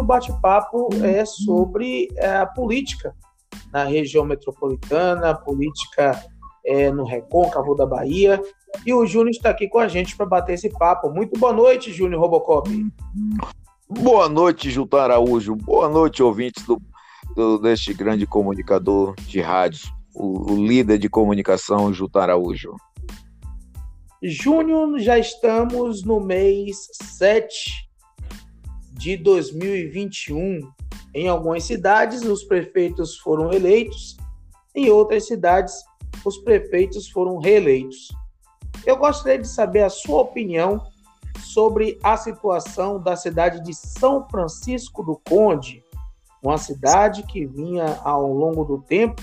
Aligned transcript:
o 0.00 0.04
bate-papo 0.04 0.88
é 1.02 1.24
sobre 1.24 2.08
é, 2.16 2.36
a 2.36 2.46
política 2.46 3.14
na 3.72 3.84
região 3.84 4.24
metropolitana, 4.24 5.30
a 5.30 5.34
política 5.34 6.22
é, 6.64 6.90
no 6.90 7.04
Recôncavo 7.04 7.74
da 7.74 7.86
Bahia. 7.86 8.40
E 8.84 8.92
o 8.92 9.06
Júnior 9.06 9.30
está 9.30 9.50
aqui 9.50 9.68
com 9.68 9.78
a 9.78 9.88
gente 9.88 10.16
para 10.16 10.26
bater 10.26 10.54
esse 10.54 10.68
papo. 10.70 11.10
Muito 11.10 11.38
boa 11.38 11.52
noite, 11.52 11.92
Júnior 11.92 12.20
Robocop. 12.20 12.68
Boa 13.88 14.28
noite, 14.28 14.70
Jutan 14.70 15.02
Araújo. 15.02 15.54
Boa 15.54 15.88
noite, 15.88 16.22
ouvintes 16.22 16.64
do, 16.64 16.80
do, 17.36 17.58
deste 17.58 17.94
grande 17.94 18.26
comunicador 18.26 19.14
de 19.16 19.40
rádio, 19.40 19.88
o, 20.14 20.52
o 20.52 20.66
líder 20.66 20.98
de 20.98 21.08
comunicação, 21.08 21.92
Jutan 21.92 22.22
Araújo. 22.22 22.74
Júnior, 24.22 24.98
já 24.98 25.18
estamos 25.18 26.02
no 26.02 26.18
mês 26.18 26.88
7 26.92 27.83
de 28.94 29.16
2021. 29.16 30.70
Em 31.12 31.28
algumas 31.28 31.64
cidades, 31.64 32.22
os 32.22 32.42
prefeitos 32.44 33.18
foram 33.18 33.52
eleitos, 33.52 34.16
em 34.74 34.90
outras 34.90 35.26
cidades, 35.26 35.74
os 36.24 36.38
prefeitos 36.38 37.08
foram 37.10 37.38
reeleitos. 37.38 38.08
Eu 38.86 38.96
gostaria 38.96 39.38
de 39.38 39.48
saber 39.48 39.82
a 39.82 39.90
sua 39.90 40.22
opinião 40.22 40.82
sobre 41.42 41.98
a 42.02 42.16
situação 42.16 43.00
da 43.00 43.16
cidade 43.16 43.62
de 43.62 43.74
São 43.74 44.28
Francisco 44.28 45.02
do 45.02 45.20
Conde, 45.28 45.84
uma 46.42 46.58
cidade 46.58 47.22
que 47.22 47.46
vinha 47.46 48.00
ao 48.02 48.32
longo 48.32 48.64
do 48.64 48.78
tempo 48.78 49.22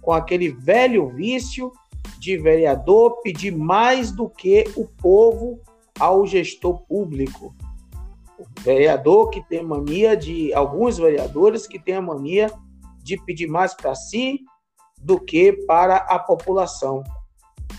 com 0.00 0.12
aquele 0.12 0.50
velho 0.50 1.08
vício 1.08 1.72
de 2.18 2.36
vereador 2.36 3.20
pedir 3.22 3.50
mais 3.50 4.12
do 4.12 4.28
que 4.28 4.64
o 4.76 4.86
povo 4.86 5.60
ao 5.98 6.26
gestor 6.26 6.80
público. 6.82 7.54
Vereador 8.60 9.30
que 9.30 9.42
tem 9.48 9.62
mania 9.62 10.16
de 10.16 10.52
alguns 10.54 10.98
vereadores 10.98 11.66
que 11.66 11.78
têm 11.78 11.96
a 11.96 12.02
mania 12.02 12.50
de 13.02 13.16
pedir 13.24 13.46
mais 13.46 13.74
para 13.74 13.94
si 13.94 14.40
do 14.98 15.18
que 15.18 15.52
para 15.66 15.96
a 15.96 16.18
população. 16.18 17.02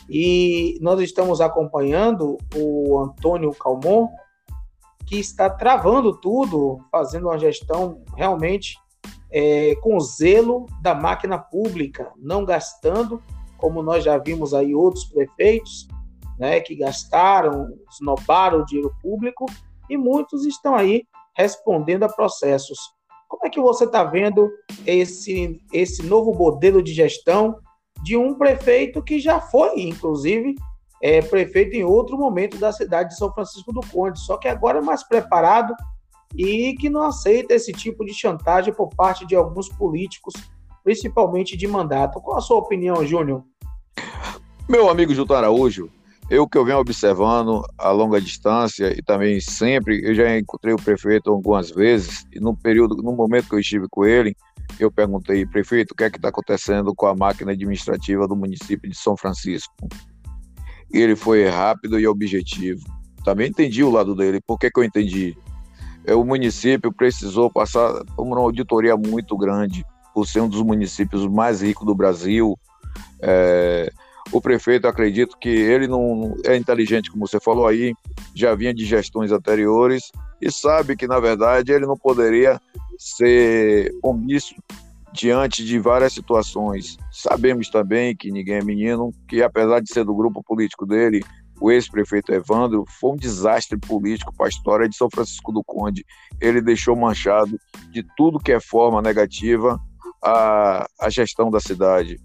E 0.10 0.78
nós 0.82 1.00
estamos 1.00 1.42
acompanhando 1.42 2.38
o 2.56 3.00
Antônio 3.00 3.54
Calmon, 3.54 4.08
que 5.06 5.20
está 5.20 5.50
travando 5.50 6.20
tudo, 6.20 6.80
fazendo 6.92 7.28
uma 7.28 7.38
gestão 7.38 8.02
realmente 8.16 8.78
é, 9.32 9.76
com 9.76 10.00
zelo 10.00 10.66
da 10.82 10.94
máquina 10.94 11.38
pública, 11.38 12.12
não 12.18 12.44
gastando 12.44 13.22
como 13.58 13.84
nós 13.84 14.04
já 14.04 14.18
vimos 14.18 14.54
aí 14.54 14.74
outros 14.74 15.06
prefeitos, 15.06 15.88
né, 16.40 16.60
que 16.60 16.76
gastaram, 16.76 17.70
esnobaram 17.92 18.62
o 18.62 18.66
dinheiro 18.66 18.94
público 19.00 19.46
e 19.92 19.98
muitos 19.98 20.46
estão 20.46 20.74
aí 20.76 21.04
respondendo 21.36 22.04
a 22.04 22.10
processos. 22.10 22.78
Como 23.28 23.46
é 23.46 23.50
que 23.50 23.60
você 23.60 23.84
está 23.84 24.04
vendo 24.04 24.50
esse, 24.86 25.62
esse 25.74 26.04
novo 26.04 26.34
modelo 26.34 26.82
de 26.82 26.94
gestão 26.94 27.58
de 28.04 28.16
um 28.16 28.34
prefeito 28.36 29.04
que 29.04 29.20
já 29.20 29.40
foi, 29.40 29.82
inclusive, 29.82 30.56
é, 31.02 31.22
prefeito 31.22 31.76
em 31.76 31.84
outro 31.84 32.18
momento 32.18 32.58
da 32.58 32.72
cidade 32.72 33.10
de 33.10 33.18
São 33.18 33.34
Francisco 33.34 33.74
do 33.74 33.82
Conde, 33.92 34.20
só 34.20 34.38
que 34.38 34.48
agora 34.48 34.80
é 34.80 34.82
mais 34.82 35.04
preparado 35.04 35.74
e 36.36 36.74
que 36.80 36.90
não 36.90 37.04
aceita 37.04 37.54
esse 37.54 37.74
tipo 37.74 38.06
de 38.06 38.14
chantagem 38.14 38.74
por 38.74 38.90
parte 38.96 39.26
de 39.26 39.36
alguns 39.36 39.68
políticos, 39.68 40.34
principalmente 40.84 41.58
de 41.58 41.68
mandato. 41.68 42.22
Qual 42.22 42.38
a 42.38 42.42
sua 42.42 42.58
opinião, 42.58 43.06
Júnior? 43.06 43.44
Meu 44.70 44.90
amigo 44.90 45.14
Juto 45.14 45.34
Araújo, 45.34 45.90
eu 46.32 46.48
que 46.48 46.58
eu 46.58 46.64
venho 46.64 46.78
observando 46.78 47.62
a 47.78 47.92
longa 47.92 48.22
distância 48.22 48.98
e 48.98 49.02
também 49.02 49.42
sempre, 49.42 50.02
eu 50.02 50.16
já 50.16 50.40
encontrei 50.40 50.74
o 50.74 50.78
prefeito 50.78 51.30
algumas 51.30 51.70
vezes, 51.70 52.26
e 52.32 52.40
no 52.40 52.56
período, 52.56 52.96
no 53.04 53.12
momento 53.12 53.50
que 53.50 53.56
eu 53.56 53.60
estive 53.60 53.86
com 53.92 54.06
ele, 54.06 54.34
eu 54.80 54.90
perguntei, 54.90 55.46
prefeito, 55.46 55.92
o 55.92 55.96
que 55.96 56.06
é 56.06 56.10
que 56.10 56.16
está 56.16 56.30
acontecendo 56.30 56.96
com 56.96 57.06
a 57.06 57.14
máquina 57.14 57.52
administrativa 57.52 58.30
do 58.30 58.36
município 58.38 58.90
de 58.90 58.98
São 58.98 59.18
Francisco? 59.18 59.74
E 60.94 61.00
ele 61.00 61.18
foi 61.18 61.50
rápido 61.50 62.00
e 62.00 62.08
objetivo. 62.08 62.82
Também 63.26 63.50
entendi 63.50 63.84
o 63.84 63.92
lado 63.92 64.16
dele. 64.16 64.40
Por 64.40 64.58
que, 64.58 64.72
que 64.72 64.80
eu 64.80 64.86
entendi? 64.86 65.38
É, 66.06 66.16
o 66.16 66.24
município 66.24 66.94
precisou 66.94 67.52
passar 67.52 68.06
por 68.16 68.26
uma 68.26 68.40
auditoria 68.40 68.96
muito 68.96 69.38
grande, 69.38 69.86
por 70.14 70.26
ser 70.26 70.40
um 70.40 70.48
dos 70.48 70.62
municípios 70.62 71.28
mais 71.28 71.62
ricos 71.62 71.86
do 71.86 71.94
Brasil, 71.94 72.58
é, 73.22 73.92
o 74.32 74.42
prefeito, 74.42 74.88
acredito 74.88 75.38
que 75.38 75.50
ele 75.50 75.88
não 75.88 76.36
é 76.46 76.56
inteligente, 76.56 77.12
como 77.12 77.28
você 77.28 77.40
falou 77.40 77.68
aí, 77.68 77.94
já 78.36 78.54
vinha 78.56 78.74
de 78.74 78.86
gestões 78.86 79.32
anteriores 79.32 80.12
e 80.42 80.52
sabe 80.52 80.96
que, 80.96 81.08
na 81.08 81.20
verdade, 81.20 81.72
ele 81.72 81.86
não 81.86 81.98
poderia 81.98 82.60
ser 82.98 83.92
omisso 84.04 84.56
diante 85.14 85.66
de 85.66 85.80
várias 85.80 86.14
situações. 86.14 86.98
Sabemos 87.12 87.70
também 87.70 88.16
que 88.16 88.32
ninguém 88.32 88.56
é 88.56 88.64
menino, 88.64 89.12
que 89.28 89.44
apesar 89.44 89.82
de 89.82 89.92
ser 89.92 90.06
do 90.06 90.16
grupo 90.16 90.42
político 90.44 90.86
dele, 90.86 91.22
o 91.60 91.70
ex-prefeito 91.70 92.34
Evandro 92.34 92.86
foi 93.00 93.12
um 93.12 93.16
desastre 93.16 93.78
político 93.78 94.34
para 94.36 94.48
a 94.48 94.50
história 94.50 94.90
de 94.90 94.96
São 94.96 95.10
Francisco 95.14 95.52
do 95.52 95.64
Conde. 95.64 96.06
Ele 96.40 96.62
deixou 96.62 96.96
manchado 96.96 97.60
de 97.92 98.04
tudo 98.16 98.40
que 98.40 98.52
é 98.52 98.60
forma 98.60 99.02
negativa 99.02 99.80
a, 100.24 100.88
a 101.00 101.10
gestão 101.10 101.52
da 101.52 101.60
cidade 101.60 102.20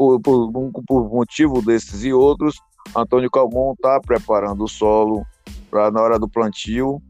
por, 0.00 0.18
por, 0.22 0.72
por 0.86 1.10
motivo 1.10 1.60
desses 1.60 2.02
e 2.04 2.12
outros, 2.12 2.58
Antônio 2.96 3.30
Calmon 3.30 3.74
está 3.74 4.00
preparando 4.00 4.64
o 4.64 4.68
solo 4.68 5.26
para 5.70 5.90
na 5.90 6.00
hora 6.00 6.18
do 6.18 6.26
plantio, 6.26 7.02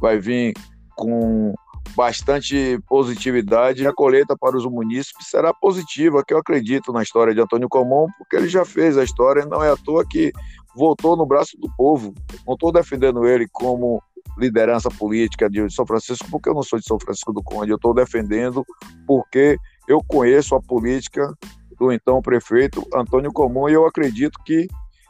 vai 0.00 0.18
vir 0.18 0.54
com 0.96 1.52
bastante 1.94 2.80
positividade. 2.88 3.86
A 3.86 3.92
colheita 3.92 4.34
para 4.34 4.56
os 4.56 4.64
munícipes 4.64 5.28
será 5.28 5.52
positiva, 5.52 6.24
que 6.26 6.32
eu 6.32 6.38
acredito 6.38 6.90
na 6.90 7.02
história 7.02 7.34
de 7.34 7.40
Antônio 7.40 7.68
Calmon, 7.68 8.06
porque 8.16 8.36
ele 8.36 8.48
já 8.48 8.64
fez 8.64 8.96
a 8.96 9.04
história, 9.04 9.44
não 9.44 9.62
é 9.62 9.70
à 9.70 9.76
toa 9.76 10.04
que 10.08 10.32
voltou 10.74 11.16
no 11.16 11.26
braço 11.26 11.54
do 11.58 11.70
povo. 11.76 12.14
Não 12.46 12.54
estou 12.54 12.72
defendendo 12.72 13.26
ele 13.26 13.46
como 13.52 14.02
liderança 14.38 14.88
política 14.88 15.50
de 15.50 15.68
São 15.70 15.86
Francisco, 15.86 16.26
porque 16.30 16.48
eu 16.48 16.54
não 16.54 16.62
sou 16.62 16.78
de 16.78 16.86
São 16.86 16.98
Francisco 16.98 17.32
do 17.32 17.42
Conde, 17.42 17.72
eu 17.72 17.76
estou 17.76 17.92
defendendo 17.92 18.64
porque 19.06 19.58
eu 19.86 20.02
conheço 20.06 20.54
a 20.54 20.60
política 20.60 21.34
do 21.78 21.92
então 21.92 22.20
prefeito 22.20 22.86
Antônio 22.94 23.32
Comum, 23.32 23.68
e 23.68 23.72
eu 23.72 23.86
acredito 23.86 24.38
que 24.44 24.66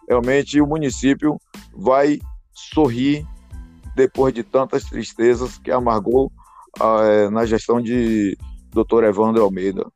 realmente 0.08 0.60
o 0.60 0.66
município 0.66 1.40
vai 1.74 2.18
sorrir 2.52 3.26
depois 3.94 4.32
de 4.32 4.42
tantas 4.42 4.84
tristezas 4.84 5.58
que 5.58 5.70
amargou 5.70 6.30
ah, 6.80 7.30
na 7.30 7.44
gestão 7.44 7.80
de 7.80 8.36
Dr. 8.70 9.04
Evandro 9.04 9.42
Almeida. 9.42 9.86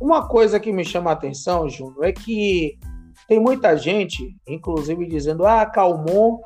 Uma 0.00 0.28
coisa 0.28 0.60
que 0.60 0.72
me 0.72 0.84
chama 0.84 1.10
a 1.10 1.14
atenção, 1.14 1.68
Júnior, 1.68 2.04
é 2.04 2.12
que 2.12 2.78
tem 3.26 3.40
muita 3.40 3.76
gente, 3.76 4.36
inclusive, 4.46 5.06
dizendo: 5.06 5.46
ah, 5.46 5.64
Calmon 5.66 6.38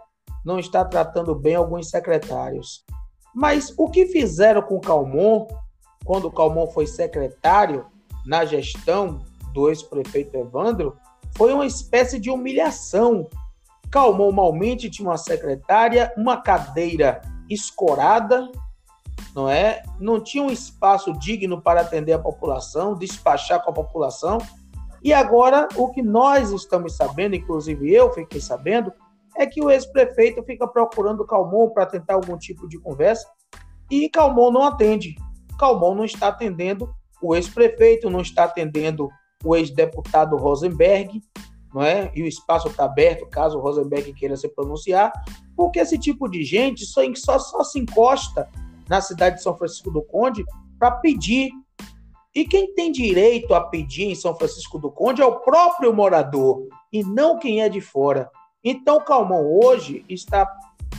não 0.45 0.59
está 0.59 0.85
tratando 0.85 1.35
bem 1.35 1.55
alguns 1.55 1.91
secretários. 1.91 2.85
Mas 3.35 3.73
o 3.77 3.89
que 3.89 4.07
fizeram 4.07 4.63
com 4.63 4.77
o 4.77 4.81
Calmon, 4.81 5.47
quando 6.05 6.27
o 6.27 6.33
Calmon 6.33 6.67
foi 6.69 6.87
secretário, 6.87 7.85
na 8.25 8.45
gestão 8.45 9.21
do 9.53 9.69
ex-prefeito 9.69 10.37
Evandro 10.37 10.97
foi 11.37 11.53
uma 11.53 11.67
espécie 11.67 12.19
de 12.19 12.31
humilhação. 12.31 13.29
Calmon 13.91 14.31
malmente 14.33 14.91
tinha 14.91 15.09
uma 15.09 15.17
secretária, 15.17 16.13
uma 16.17 16.37
cadeira 16.37 17.21
escorada, 17.49 18.51
não 19.35 19.49
é? 19.49 19.83
Não 19.99 20.21
tinha 20.21 20.45
um 20.45 20.51
espaço 20.51 21.13
digno 21.15 21.61
para 21.61 21.81
atender 21.81 22.13
a 22.13 22.19
população, 22.19 22.95
despachar 22.95 23.63
com 23.63 23.71
a 23.71 23.75
população. 23.75 24.39
E 25.03 25.13
agora 25.13 25.67
o 25.77 25.91
que 25.91 26.03
nós 26.03 26.53
estamos 26.53 26.97
sabendo, 26.97 27.35
inclusive 27.35 27.93
eu 27.93 28.13
fiquei 28.13 28.41
sabendo, 28.41 28.93
é 29.37 29.47
que 29.47 29.63
o 29.63 29.71
ex-prefeito 29.71 30.43
fica 30.43 30.67
procurando 30.67 31.27
Calmon 31.27 31.71
para 31.71 31.87
tentar 31.87 32.15
algum 32.15 32.37
tipo 32.37 32.69
de 32.69 32.79
conversa 32.79 33.27
e 33.91 34.09
Calmon 34.09 34.51
não 34.51 34.63
atende. 34.63 35.17
Calmon 35.59 35.95
não 35.95 36.05
está 36.05 36.29
atendendo 36.29 36.95
o 37.23 37.35
ex-prefeito 37.35 38.09
não 38.11 38.21
está 38.21 38.45
atendendo 38.45 39.09
o 39.45 39.57
ex-deputado 39.57 40.37
Rosenberg, 40.37 41.23
não 41.73 41.83
é? 41.83 42.11
E 42.15 42.23
o 42.23 42.27
espaço 42.27 42.69
está 42.69 42.85
aberto 42.85 43.27
caso 43.27 43.59
o 43.59 43.61
Rosenberg 43.61 44.13
queira 44.13 44.37
se 44.37 44.49
pronunciar, 44.49 45.13
porque 45.57 45.79
esse 45.79 45.99
tipo 45.99 46.29
de 46.29 46.43
gente 46.43 46.85
só, 46.85 47.03
só, 47.15 47.39
só 47.39 47.65
se 47.65 47.79
encosta 47.79 48.49
na 48.89 49.01
cidade 49.01 49.37
de 49.37 49.43
São 49.43 49.57
Francisco 49.57 49.91
do 49.91 50.03
Conde 50.03 50.45
para 50.79 50.91
pedir. 50.93 51.51
E 52.35 52.45
quem 52.45 52.75
tem 52.75 52.93
direito 52.93 53.55
a 53.55 53.61
pedir 53.61 54.05
em 54.05 54.15
São 54.15 54.35
Francisco 54.35 54.79
do 54.79 54.91
Conde 54.91 55.23
é 55.23 55.27
o 55.27 55.41
próprio 55.41 55.93
morador 55.93 56.67
e 56.93 57.03
não 57.03 57.39
quem 57.39 57.63
é 57.63 57.69
de 57.69 57.81
fora. 57.81 58.31
Então, 58.63 59.03
Calmon 59.03 59.43
hoje 59.65 60.05
está 60.09 60.49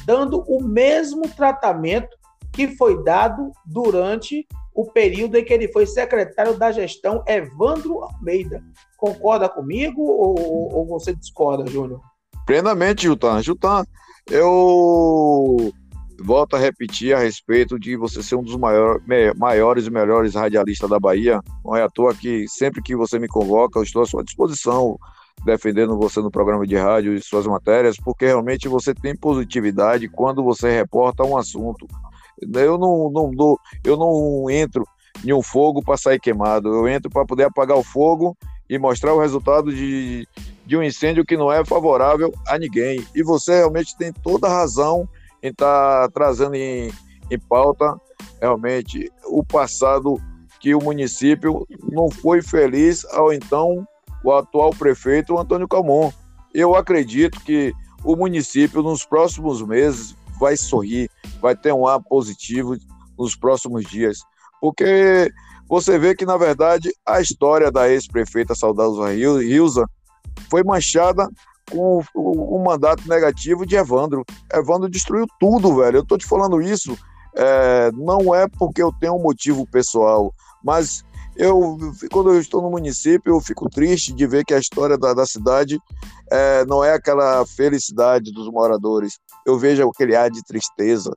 dando 0.06 0.42
o 0.42 0.64
mesmo 0.64 1.28
tratamento 1.30 2.18
que 2.52 2.76
foi 2.76 3.04
dado 3.04 3.52
durante 3.66 4.46
o 4.74 4.86
período 4.86 5.38
em 5.38 5.44
que 5.44 5.54
ele 5.54 5.68
foi 5.72 5.86
secretário 5.86 6.58
da 6.58 6.72
gestão 6.72 7.24
Evandro 7.28 8.04
Almeida. 8.04 8.64
Concorda 8.98 9.50
comigo 9.50 10.02
ou, 10.02 10.74
ou 10.74 10.88
você 10.88 11.14
discorda, 11.14 11.70
Júnior? 11.70 12.02
Plenamente, 12.46 13.04
Jutan. 13.04 13.42
Jutan, 13.42 13.84
eu 14.30 15.72
volto 16.24 16.56
a 16.56 16.60
repetir 16.60 17.16
a 17.16 17.20
respeito 17.20 17.80
de 17.80 17.96
você 17.96 18.22
ser 18.22 18.36
um 18.36 18.44
dos 18.44 18.56
maior, 18.56 19.00
maiores 19.36 19.88
e 19.88 19.92
melhores 19.92 20.36
radialistas 20.36 20.90
da 20.90 21.00
Bahia. 21.00 21.42
Não 21.66 21.76
é 21.76 21.84
à 21.84 21.90
toa 21.90 22.14
que 22.14 22.48
sempre 22.48 22.82
que 22.82 22.96
você 22.96 23.18
me 23.20 23.28
convoca, 23.28 23.80
eu 23.80 23.84
estou 23.84 24.04
à 24.04 24.06
sua 24.06 24.24
disposição, 24.24 24.98
defendendo 25.44 25.98
você 25.98 26.22
no 26.22 26.32
programa 26.32 26.66
de 26.66 26.76
rádio 26.76 27.14
e 27.14 27.22
suas 27.22 27.48
matérias, 27.48 27.98
porque 27.98 28.26
realmente 28.26 28.68
você 28.68 28.94
tem 28.94 29.16
positividade 29.16 30.08
quando 30.08 30.44
você 30.44 30.72
reporta 30.72 31.24
um 31.24 31.38
assunto. 31.38 31.88
Eu 32.42 32.78
não, 32.78 33.10
não, 33.12 33.32
não 33.32 33.58
eu 33.84 33.98
não 33.98 34.50
entro 34.50 34.86
em 35.24 35.34
um 35.34 35.42
fogo 35.42 35.84
para 35.84 35.98
sair 35.98 36.20
queimado, 36.20 36.70
eu 36.70 36.88
entro 36.88 37.10
para 37.10 37.26
poder 37.26 37.44
apagar 37.44 37.78
o 37.78 37.84
fogo 37.84 38.36
e 38.70 38.80
mostrar 38.80 39.14
o 39.14 39.20
resultado 39.20 39.74
de, 39.74 40.28
de 40.66 40.78
um 40.78 40.84
incêndio 40.84 41.26
que 41.26 41.36
não 41.36 41.52
é 41.52 41.64
favorável 41.66 42.34
a 42.48 42.58
ninguém. 42.58 43.06
E 43.14 43.22
você 43.22 43.58
realmente 43.58 43.98
tem 43.98 44.14
toda 44.14 44.48
a 44.48 44.52
razão 44.52 45.08
em 45.44 45.50
estar 45.50 46.08
tá 46.08 46.10
trazendo 46.14 46.56
em, 46.56 46.92
em 47.30 47.40
pauta 47.40 47.96
realmente 48.40 49.12
o 49.26 49.44
passado 49.44 50.18
que 50.60 50.74
o 50.74 50.82
município 50.82 51.68
não 51.92 52.10
foi 52.10 52.42
feliz 52.42 53.04
ao 53.06 53.34
então 53.34 53.86
o 54.24 54.32
atual 54.32 54.70
prefeito 54.70 55.38
Antônio 55.38 55.68
Calmon. 55.68 56.12
Eu 56.54 56.76
acredito 56.76 57.40
que 57.42 57.74
o 58.04 58.16
município 58.16 58.82
nos 58.82 59.06
próximos 59.06 59.62
meses 59.62 60.16
vai 60.40 60.56
sorrir, 60.56 61.10
vai 61.42 61.56
ter 61.56 61.74
um 61.74 61.88
ar 61.88 62.00
positivo 62.02 62.76
nos 63.18 63.36
próximos 63.36 63.86
dias, 63.86 64.20
porque 64.60 65.32
você 65.68 65.98
vê 65.98 66.16
que 66.16 66.26
na 66.26 66.38
verdade 66.38 66.92
a 67.06 67.22
história 67.22 67.72
da 67.72 67.90
ex-prefeita 67.90 68.54
Saudosa 68.56 69.10
Rilza 69.10 69.86
foi 70.50 70.64
manchada 70.64 71.28
com 71.72 72.04
o, 72.14 72.60
mandato 72.64 73.08
negativo 73.08 73.66
de 73.66 73.76
Evandro. 73.76 74.26
Evandro 74.54 74.90
destruiu 74.90 75.26
tudo, 75.40 75.78
velho. 75.78 75.98
Eu 75.98 76.06
tô 76.06 76.18
te 76.18 76.26
falando 76.26 76.62
isso, 76.62 76.98
é, 77.36 77.92
não 77.94 78.36
é 78.36 78.48
porque 78.48 78.84
eu 78.84 78.92
tenho 79.00 79.16
um 79.16 79.22
motivo 79.22 79.66
pessoal, 79.66 80.34
mas 80.64 81.04
eu, 81.38 81.78
quando 82.12 82.34
eu 82.34 82.42
estou 82.42 82.62
no 82.62 82.70
município, 82.70 83.34
eu 83.34 83.40
fico 83.40 83.70
triste 83.70 84.14
de 84.14 84.28
ver 84.28 84.44
que 84.44 84.54
a 84.54 84.60
história 84.60 84.98
da, 84.98 85.14
da 85.14 85.26
cidade 85.26 85.80
é, 86.30 86.66
não 86.66 86.84
é 86.84 86.94
aquela 86.94 87.46
felicidade 87.46 88.32
dos 88.34 88.50
moradores. 88.50 89.18
Eu 89.46 89.58
vejo 89.58 89.88
aquele 89.88 90.16
ar 90.16 90.30
de 90.30 90.44
tristeza 90.44 91.12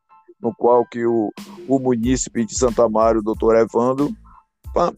no 0.44 0.54
qual 0.54 0.84
que 0.84 1.06
o, 1.06 1.32
o 1.66 1.78
munícipe 1.78 2.44
de 2.44 2.56
Santa 2.56 2.86
Mário, 2.86 3.20
o 3.20 3.24
doutor 3.24 3.56
Evandro, 3.56 4.10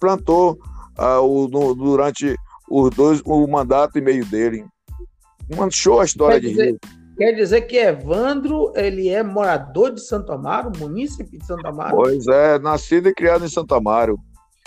plantou 0.01 0.59
ah, 0.99 1.21
o, 1.21 1.47
no, 1.47 1.73
durante 1.73 2.35
os 2.69 2.91
dois, 2.91 3.23
o 3.25 3.47
mandato 3.47 3.97
e 3.97 4.01
meio 4.01 4.27
dele. 4.27 4.67
Manchou 5.57 6.01
a 6.01 6.05
história 6.05 6.41
quer 6.41 6.49
dizer, 6.49 6.63
de 6.63 6.71
Rio. 6.71 6.81
Quer 7.17 7.33
dizer 7.33 7.61
que 7.63 7.77
Evandro, 7.77 8.73
ele 8.75 9.09
é 9.09 9.23
morador 9.23 9.93
de 9.93 10.01
Santo 10.01 10.33
Amaro, 10.33 10.73
munícipe 10.77 11.39
de 11.39 11.47
Santo 11.47 11.67
Amaro? 11.67 11.97
Pois 11.97 12.27
é, 12.27 12.59
nascido 12.59 13.09
e 13.09 13.15
criado 13.15 13.45
em 13.45 13.49
Santo 13.49 13.73
Amaro. 13.75 14.19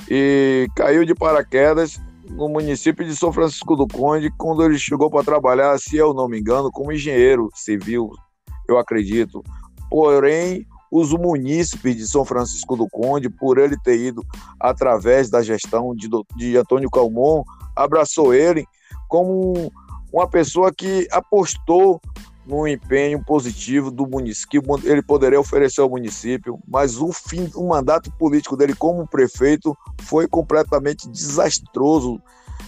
E 0.10 0.68
caiu 0.78 1.04
de 1.04 1.14
paraquedas 1.14 2.00
no 2.30 2.48
município 2.48 3.06
de 3.06 3.16
São 3.16 3.34
Francisco 3.34 3.76
do 3.76 3.88
Conde, 3.88 4.32
quando 4.38 4.64
ele 4.64 4.78
chegou 4.78 5.10
para 5.10 5.26
trabalhar, 5.26 5.78
se 5.78 5.98
eu 5.98 6.14
não 6.14 6.30
me 6.30 6.40
engano, 6.40 6.72
como 6.72 6.92
engenheiro 6.92 7.50
civil, 7.54 8.12
eu 8.68 8.78
acredito. 8.78 9.44
Porém, 9.90 10.66
os 10.92 11.12
munícipes 11.12 11.96
de 11.96 12.08
São 12.08 12.26
Francisco 12.26 12.76
do 12.76 12.88
Conde, 12.88 13.30
por 13.30 13.58
ele 13.58 13.78
ter 13.78 14.00
ido 14.00 14.24
através 14.60 15.30
da 15.30 15.42
gestão 15.42 15.96
de, 15.96 16.10
de 16.36 16.58
Antônio 16.58 16.90
Calmon, 16.90 17.44
abraçou 17.76 18.34
ele 18.34 18.66
como 19.08 19.72
uma 20.12 20.28
pessoa 20.28 20.74
que 20.74 21.08
apostou 21.12 22.02
no 22.50 22.68
empenho 22.68 23.24
positivo 23.24 23.92
do 23.92 24.08
município, 24.08 24.62
que 24.62 24.88
ele 24.88 25.04
poderia 25.04 25.40
oferecer 25.40 25.82
ao 25.82 25.90
município, 25.90 26.60
mas 26.68 26.98
o 26.98 27.14
fim, 27.14 27.50
o 27.54 27.68
mandato 27.68 28.12
político 28.18 28.58
dele 28.58 28.74
como 28.74 29.08
prefeito 29.08 29.78
foi 30.02 30.28
completamente 30.28 31.08
desastroso, 31.08 32.20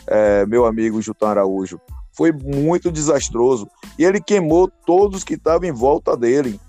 é, 0.06 0.45
meu 0.45 0.68
amigo 0.68 1.01
Jutan 1.01 1.29
Araújo. 1.29 1.81
Foi 2.13 2.31
muito 2.31 2.91
desastroso. 2.91 3.68
E 3.97 4.03
ele 4.03 4.21
queimou 4.21 4.69
todos 4.85 5.23
que 5.23 5.33
estavam 5.33 5.68
em 5.68 5.71
volta 5.71 6.15
dele. 6.15 6.59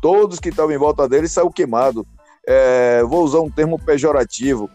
Todos 0.00 0.38
que 0.38 0.48
estavam 0.48 0.72
em 0.72 0.78
volta 0.78 1.08
dele 1.08 1.28
saiu 1.28 1.50
queimado. 1.50 2.06
É, 2.46 3.02
vou 3.02 3.24
usar 3.24 3.40
um 3.40 3.50
termo 3.50 3.78
pejorativo. 3.78 4.70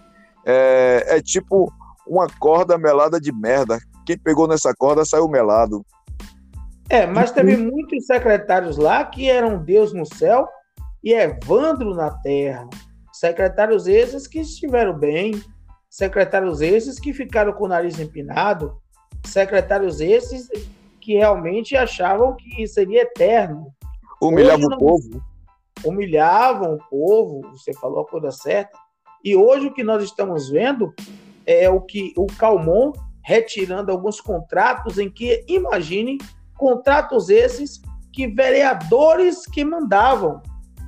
É, 0.45 1.05
é 1.17 1.21
tipo 1.21 1.71
uma 2.05 2.27
corda 2.39 2.77
melada 2.77 3.19
de 3.19 3.31
merda. 3.31 3.79
Quem 4.05 4.17
pegou 4.17 4.47
nessa 4.47 4.73
corda 4.73 5.05
saiu 5.05 5.27
melado. 5.27 5.85
É, 6.89 7.07
mas 7.07 7.31
teve 7.31 7.55
muitos 7.57 8.05
secretários 8.05 8.77
lá 8.77 9.03
que 9.05 9.29
eram 9.29 9.57
Deus 9.57 9.93
no 9.93 10.05
céu 10.05 10.47
e 11.03 11.13
Evandro 11.13 11.95
na 11.95 12.11
terra. 12.11 12.67
Secretários 13.11 13.87
esses 13.87 14.27
que 14.27 14.39
estiveram 14.39 14.97
bem, 14.97 15.41
secretários 15.89 16.61
esses 16.61 16.99
que 16.99 17.13
ficaram 17.13 17.53
com 17.53 17.65
o 17.65 17.69
nariz 17.69 17.99
empinado, 17.99 18.77
secretários 19.25 20.01
esses 20.01 20.49
que 20.99 21.13
realmente 21.13 21.75
achavam 21.75 22.35
que 22.35 22.67
seria 22.67 23.01
eterno. 23.01 23.73
Humilhavam 24.27 24.65
o 24.65 24.77
povo. 24.77 25.23
Humilhavam 25.85 26.75
o 26.75 26.89
povo, 26.89 27.41
você 27.51 27.73
falou 27.73 28.01
a 28.01 28.07
coisa 28.07 28.31
certa. 28.31 28.77
E 29.23 29.35
hoje 29.35 29.67
o 29.67 29.73
que 29.73 29.83
nós 29.83 30.03
estamos 30.03 30.49
vendo 30.49 30.93
é 31.45 31.69
o 31.69 31.81
que 31.81 32.13
o 32.17 32.25
Calmon 32.27 32.93
retirando 33.21 33.91
alguns 33.91 34.19
contratos 34.19 34.97
em 34.97 35.09
que, 35.09 35.45
imagine, 35.47 36.17
contratos 36.57 37.29
esses 37.29 37.81
que 38.11 38.27
vereadores 38.27 39.45
que 39.45 39.63
mandavam, 39.63 40.41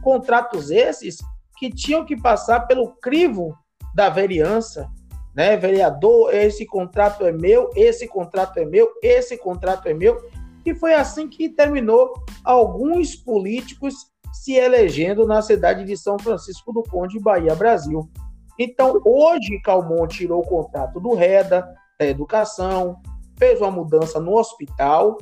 contratos 0.03 0.69
esses 0.69 1.17
que 1.57 1.69
tinham 1.69 2.05
que 2.05 2.15
passar 2.15 2.67
pelo 2.67 2.89
crivo 2.97 3.57
da 3.93 4.09
vereança, 4.09 4.89
né? 5.33 5.55
Vereador, 5.57 6.33
esse 6.33 6.65
contrato 6.65 7.25
é 7.25 7.31
meu, 7.31 7.69
esse 7.75 8.07
contrato 8.07 8.57
é 8.59 8.65
meu, 8.65 8.89
esse 9.01 9.37
contrato 9.37 9.87
é 9.87 9.93
meu, 9.93 10.21
e 10.65 10.73
foi 10.73 10.94
assim 10.94 11.27
que 11.27 11.50
terminou 11.50 12.13
alguns 12.44 13.15
políticos 13.15 13.94
se 14.33 14.53
elegendo 14.53 15.25
na 15.25 15.41
cidade 15.41 15.85
de 15.85 15.95
São 15.95 16.17
Francisco 16.19 16.73
do 16.73 16.83
Conde, 16.83 17.19
Bahia, 17.19 17.56
Brasil. 17.56 18.09
Então, 18.57 19.00
hoje, 19.06 19.59
Calmon 19.63 20.07
tirou 20.07 20.41
o 20.41 20.47
contrato 20.47 21.00
do 21.00 21.13
REDA, 21.13 21.67
da 22.00 22.06
Educação, 22.06 23.01
fez 23.38 23.62
uma 23.62 23.71
mudança 23.71 24.19
no 24.19 24.35
hospital 24.38 25.17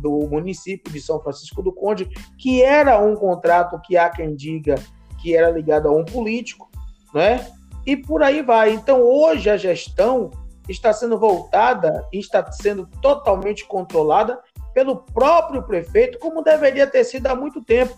do 0.00 0.28
município 0.28 0.92
de 0.92 1.00
São 1.00 1.20
Francisco 1.20 1.62
do 1.62 1.72
Conde, 1.72 2.08
que 2.38 2.62
era 2.62 2.98
um 3.00 3.14
contrato 3.14 3.80
que 3.80 3.96
há 3.96 4.08
quem 4.08 4.34
diga 4.34 4.76
que 5.20 5.36
era 5.36 5.50
ligado 5.50 5.88
a 5.88 5.92
um 5.92 6.04
político, 6.04 6.70
né? 7.12 7.46
E 7.84 7.96
por 7.96 8.22
aí 8.22 8.42
vai. 8.42 8.72
Então, 8.72 9.02
hoje 9.02 9.50
a 9.50 9.56
gestão 9.56 10.30
está 10.68 10.92
sendo 10.92 11.18
voltada 11.18 12.06
e 12.12 12.18
está 12.18 12.48
sendo 12.52 12.86
totalmente 13.00 13.64
controlada 13.66 14.38
pelo 14.74 14.96
próprio 14.96 15.62
prefeito, 15.62 16.18
como 16.18 16.42
deveria 16.42 16.86
ter 16.86 17.04
sido 17.04 17.26
há 17.26 17.34
muito 17.34 17.62
tempo. 17.62 17.96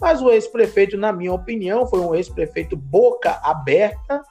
Mas 0.00 0.22
o 0.22 0.30
ex-prefeito, 0.30 0.96
na 0.96 1.12
minha 1.12 1.32
opinião, 1.32 1.86
foi 1.86 2.00
um 2.00 2.14
ex-prefeito 2.14 2.76
boca 2.76 3.38
aberta, 3.42 4.22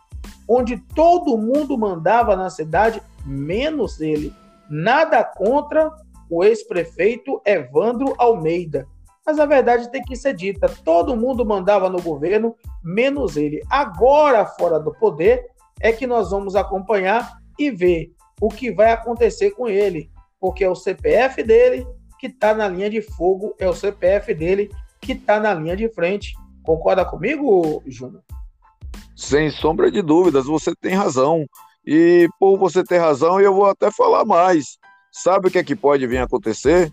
onde 0.48 0.78
todo 0.96 1.38
mundo 1.38 1.78
mandava 1.78 2.36
na 2.36 2.50
cidade, 2.50 3.02
menos 3.26 4.02
ele. 4.02 4.34
Nada 4.70 5.24
contra 5.24 5.92
o 6.30 6.44
ex-prefeito 6.44 7.42
Evandro 7.46 8.16
Almeida. 8.18 8.88
Mas 9.26 9.38
a 9.38 9.46
verdade 9.46 9.92
tem 9.92 10.02
que 10.02 10.16
ser 10.16 10.34
dita: 10.34 10.68
todo 10.84 11.16
mundo 11.16 11.46
mandava 11.46 11.88
no 11.88 12.02
governo, 12.02 12.56
menos 12.84 13.38
ele. 13.38 13.62
Agora, 13.70 14.46
fora 14.46 14.80
do 14.80 14.92
poder, 14.94 15.46
é 15.80 15.92
que 15.92 16.08
nós 16.08 16.32
vamos 16.32 16.56
acompanhar 16.56 17.38
e 17.58 17.70
ver 17.70 18.12
o 18.42 18.50
que 18.50 18.72
vai 18.72 18.92
acontecer 18.92 19.52
com 19.52 19.68
ele, 19.68 20.10
porque 20.40 20.64
é 20.64 20.70
o 20.70 20.76
CPF 20.76 21.44
dele 21.44 21.86
que 22.20 22.28
está 22.28 22.54
na 22.54 22.68
linha 22.68 22.90
de 22.90 23.02
fogo, 23.02 23.56
é 23.60 23.68
o 23.68 23.74
CPF 23.74 24.34
dele 24.34 24.70
que 25.02 25.14
está 25.14 25.40
na 25.40 25.54
linha 25.54 25.76
de 25.76 25.88
frente. 25.90 26.34
Concorda 26.64 27.06
comigo, 27.06 27.82
Júnior? 27.88 28.22
Sem 29.16 29.50
sombra 29.50 29.90
de 29.90 30.02
dúvidas, 30.02 30.46
você 30.46 30.74
tem 30.76 30.94
razão. 30.94 31.46
E 31.86 32.28
por 32.40 32.58
você 32.58 32.84
ter 32.84 32.98
razão, 32.98 33.40
eu 33.40 33.54
vou 33.54 33.66
até 33.66 33.90
falar 33.92 34.26
mais. 34.26 34.78
Sabe 35.12 35.48
o 35.48 35.52
que 35.52 35.58
é 35.58 35.64
que 35.64 35.76
pode 35.76 36.06
vir 36.06 36.18
a 36.18 36.24
acontecer? 36.26 36.92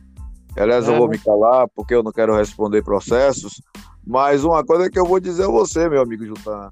Aliás, 0.57 0.89
é. 0.89 0.93
eu 0.93 0.97
vou 0.97 1.09
me 1.09 1.19
calar 1.19 1.69
porque 1.75 1.95
eu 1.95 2.03
não 2.03 2.13
quero 2.13 2.35
responder 2.35 2.83
processos. 2.83 3.61
Mas 4.07 4.45
uma 4.45 4.65
coisa 4.65 4.89
que 4.89 4.99
eu 4.99 5.05
vou 5.05 5.21
dizer 5.21 5.45
a 5.45 5.51
você, 5.51 5.89
meu 5.89 6.01
amigo 6.01 6.25
Jutan. 6.25 6.71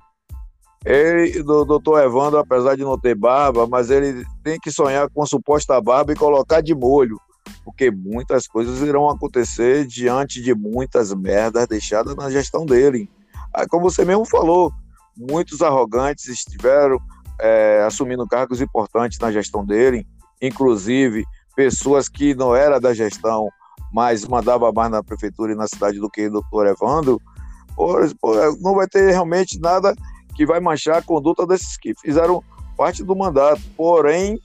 Ele, 0.84 1.40
o 1.40 1.64
doutor 1.64 2.02
Evandro, 2.02 2.38
apesar 2.38 2.76
de 2.76 2.82
não 2.82 2.98
ter 2.98 3.14
barba, 3.14 3.66
mas 3.66 3.90
ele 3.90 4.24
tem 4.42 4.58
que 4.60 4.70
sonhar 4.70 5.08
com 5.08 5.22
a 5.22 5.26
suposta 5.26 5.80
barba 5.80 6.12
e 6.12 6.16
colocar 6.16 6.60
de 6.60 6.74
molho 6.74 7.18
porque 7.64 7.90
muitas 7.90 8.46
coisas 8.46 8.80
irão 8.80 9.08
acontecer 9.08 9.86
diante 9.86 10.42
de 10.42 10.54
muitas 10.54 11.12
merdas 11.14 11.66
deixadas 11.66 12.14
na 12.14 12.30
gestão 12.30 12.66
dele. 12.66 13.10
Aí, 13.52 13.66
como 13.66 13.90
você 13.90 14.04
mesmo 14.04 14.24
falou, 14.24 14.70
muitos 15.16 15.62
arrogantes 15.62 16.26
estiveram 16.28 16.98
é, 17.40 17.82
assumindo 17.86 18.26
cargos 18.26 18.60
importantes 18.60 19.18
na 19.18 19.32
gestão 19.32 19.64
dele, 19.64 20.06
inclusive 20.40 21.24
pessoas 21.56 22.08
que 22.08 22.34
não 22.34 22.54
eram 22.54 22.80
da 22.80 22.92
gestão, 22.92 23.48
mas 23.92 24.26
mandava 24.26 24.70
mais 24.72 24.90
na 24.90 25.02
prefeitura 25.02 25.52
e 25.52 25.56
na 25.56 25.66
cidade 25.66 25.98
do 25.98 26.10
que 26.10 26.26
o 26.26 26.32
doutor 26.32 26.66
Evandro, 26.66 27.20
não 28.60 28.74
vai 28.74 28.86
ter 28.86 29.10
realmente 29.10 29.58
nada 29.58 29.94
que 30.34 30.46
vai 30.46 30.60
manchar 30.60 30.98
a 30.98 31.02
conduta 31.02 31.46
desses 31.46 31.76
que 31.76 31.94
fizeram 31.94 32.42
parte 32.76 33.02
do 33.02 33.14
mandato. 33.14 33.60
Porém, 33.76 34.38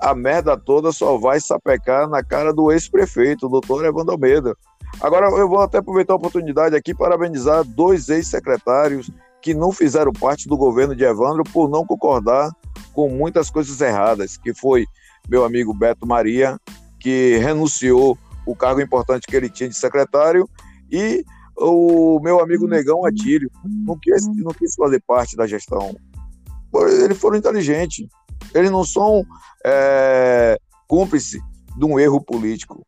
a 0.00 0.14
merda 0.14 0.56
toda 0.56 0.92
só 0.92 1.18
vai 1.18 1.40
sapecar 1.40 2.08
na 2.08 2.24
cara 2.24 2.52
do 2.52 2.72
ex-prefeito, 2.72 3.48
doutor 3.48 3.84
Evandro 3.84 4.12
Almeida. 4.12 4.56
Agora, 5.00 5.28
eu 5.30 5.48
vou 5.48 5.60
até 5.60 5.78
aproveitar 5.78 6.14
a 6.14 6.16
oportunidade 6.16 6.74
aqui 6.74 6.94
para 6.94 7.10
parabenizar 7.10 7.62
dois 7.64 8.08
ex-secretários 8.08 9.10
que 9.40 9.54
não 9.54 9.72
fizeram 9.72 10.12
parte 10.12 10.48
do 10.48 10.56
governo 10.56 10.94
de 10.94 11.04
Evandro 11.04 11.44
por 11.44 11.68
não 11.68 11.86
concordar 11.86 12.50
com 12.92 13.08
muitas 13.08 13.50
coisas 13.50 13.80
erradas, 13.80 14.36
que 14.36 14.52
foi 14.52 14.86
meu 15.28 15.44
amigo 15.44 15.72
Beto 15.72 16.06
Maria, 16.06 16.58
que 16.98 17.38
renunciou 17.38 18.18
o 18.44 18.54
cargo 18.54 18.80
importante 18.80 19.26
que 19.26 19.36
ele 19.36 19.48
tinha 19.48 19.68
de 19.68 19.76
secretário, 19.76 20.48
e 20.90 21.24
o 21.60 22.18
meu 22.20 22.40
amigo 22.40 22.66
Negão 22.66 23.04
Atílio, 23.04 23.50
não 23.64 23.98
quis, 23.98 24.26
não 24.36 24.52
quis 24.52 24.74
fazer 24.74 25.02
parte 25.06 25.36
da 25.36 25.46
gestão. 25.46 25.94
Eles 27.02 27.18
foram 27.18 27.36
inteligentes. 27.36 28.08
Eles 28.54 28.70
não 28.70 28.84
são 28.84 29.24
é, 29.64 30.58
cúmplices 30.88 31.40
de 31.76 31.84
um 31.84 31.98
erro 31.98 32.20
político. 32.20 32.84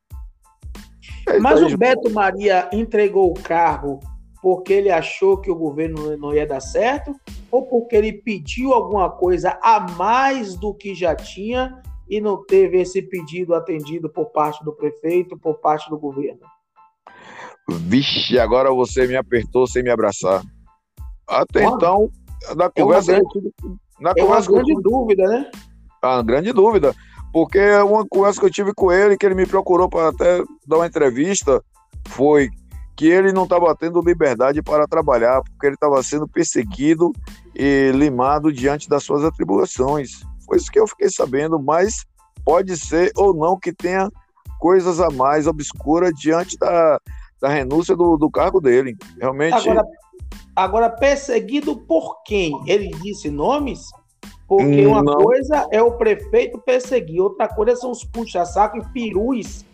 É 1.28 1.38
Mas 1.38 1.62
o 1.62 1.76
Beto 1.76 2.10
Maria 2.10 2.68
entregou 2.72 3.30
o 3.30 3.34
cargo 3.34 4.00
porque 4.40 4.72
ele 4.72 4.90
achou 4.90 5.40
que 5.40 5.50
o 5.50 5.54
governo 5.54 6.16
não 6.16 6.34
ia 6.34 6.46
dar 6.46 6.60
certo 6.60 7.14
ou 7.50 7.66
porque 7.66 7.94
ele 7.94 8.12
pediu 8.12 8.72
alguma 8.72 9.08
coisa 9.08 9.56
a 9.62 9.78
mais 9.92 10.56
do 10.56 10.74
que 10.74 10.94
já 10.94 11.14
tinha 11.14 11.80
e 12.08 12.20
não 12.20 12.44
teve 12.44 12.80
esse 12.80 13.00
pedido 13.02 13.54
atendido 13.54 14.10
por 14.10 14.26
parte 14.26 14.64
do 14.64 14.72
prefeito, 14.72 15.38
por 15.38 15.58
parte 15.58 15.88
do 15.88 15.98
governo? 15.98 16.40
Vixe, 17.72 18.38
agora 18.38 18.70
você 18.70 19.06
me 19.06 19.16
apertou 19.16 19.66
sem 19.66 19.82
me 19.82 19.90
abraçar. 19.90 20.42
Até 21.28 21.64
então, 21.64 22.10
na 22.54 22.70
conversa. 22.70 23.12
É 23.12 23.20
uma 23.20 23.30
grande, 23.30 23.50
na 24.00 24.10
é 24.10 24.14
conversa 24.14 24.50
uma 24.50 24.62
grande 24.62 24.82
dúvida, 24.82 25.22
né? 25.24 25.50
Ah, 26.02 26.22
grande 26.22 26.52
dúvida. 26.52 26.94
Porque 27.32 27.58
uma 27.76 28.06
conversa 28.06 28.40
que 28.40 28.46
eu 28.46 28.50
tive 28.50 28.74
com 28.74 28.92
ele, 28.92 29.16
que 29.16 29.24
ele 29.24 29.34
me 29.34 29.46
procurou 29.46 29.88
para 29.88 30.08
até 30.08 30.42
dar 30.66 30.76
uma 30.76 30.86
entrevista, 30.86 31.62
foi 32.08 32.50
que 32.94 33.06
ele 33.06 33.32
não 33.32 33.44
estava 33.44 33.74
tendo 33.74 34.02
liberdade 34.02 34.62
para 34.62 34.86
trabalhar, 34.86 35.40
porque 35.42 35.66
ele 35.66 35.74
estava 35.74 36.02
sendo 36.02 36.28
perseguido 36.28 37.10
e 37.54 37.90
limado 37.94 38.52
diante 38.52 38.88
das 38.88 39.02
suas 39.02 39.24
atribuições. 39.24 40.10
Foi 40.44 40.58
isso 40.58 40.70
que 40.70 40.78
eu 40.78 40.86
fiquei 40.86 41.08
sabendo, 41.08 41.58
mas 41.58 42.04
pode 42.44 42.76
ser 42.76 43.10
ou 43.16 43.34
não 43.34 43.58
que 43.58 43.72
tenha 43.72 44.10
coisas 44.58 45.00
a 45.00 45.10
mais 45.10 45.46
obscuras 45.46 46.12
diante 46.14 46.58
da, 46.58 47.00
da 47.42 47.48
renúncia 47.48 47.96
do, 47.96 48.16
do 48.16 48.30
cargo 48.30 48.60
dele. 48.60 48.96
Realmente. 49.20 49.68
Agora, 49.68 49.84
agora, 50.54 50.88
perseguido 50.88 51.76
por 51.76 52.22
quem? 52.22 52.52
Ele 52.68 52.88
disse 53.02 53.28
nomes? 53.28 53.90
Porque 54.46 54.86
uma 54.86 55.02
não. 55.02 55.18
coisa 55.18 55.66
é 55.72 55.82
o 55.82 55.92
prefeito 55.92 56.58
perseguir, 56.60 57.20
outra 57.20 57.48
coisa 57.48 57.74
são 57.74 57.90
os 57.90 58.04
puxa-saco 58.04 58.78
e 58.78 58.92
perus 58.92 59.64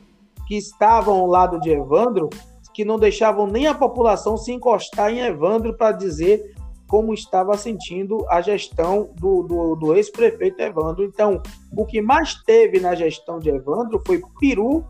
que 0.47 0.57
estavam 0.57 1.17
ao 1.17 1.27
lado 1.27 1.61
de 1.61 1.71
Evandro, 1.71 2.31
que 2.73 2.85
não 2.85 2.99
deixavam 2.99 3.47
nem 3.47 3.67
a 3.67 3.75
população 3.75 4.37
se 4.37 4.51
encostar 4.53 5.13
em 5.13 5.19
Evandro 5.19 5.77
para 5.77 5.93
dizer 5.93 6.55
como 6.87 7.13
estava 7.13 7.55
sentindo 7.59 8.25
a 8.31 8.41
gestão 8.41 9.11
do, 9.17 9.43
do, 9.43 9.75
do 9.75 9.95
ex-prefeito 9.95 10.63
Evandro. 10.63 11.05
Então, 11.05 11.43
o 11.77 11.85
que 11.85 12.01
mais 12.01 12.35
teve 12.45 12.81
na 12.81 12.95
gestão 12.95 13.39
de 13.39 13.51
Evandro 13.51 14.01
foi 14.07 14.23
peru, 14.41 14.87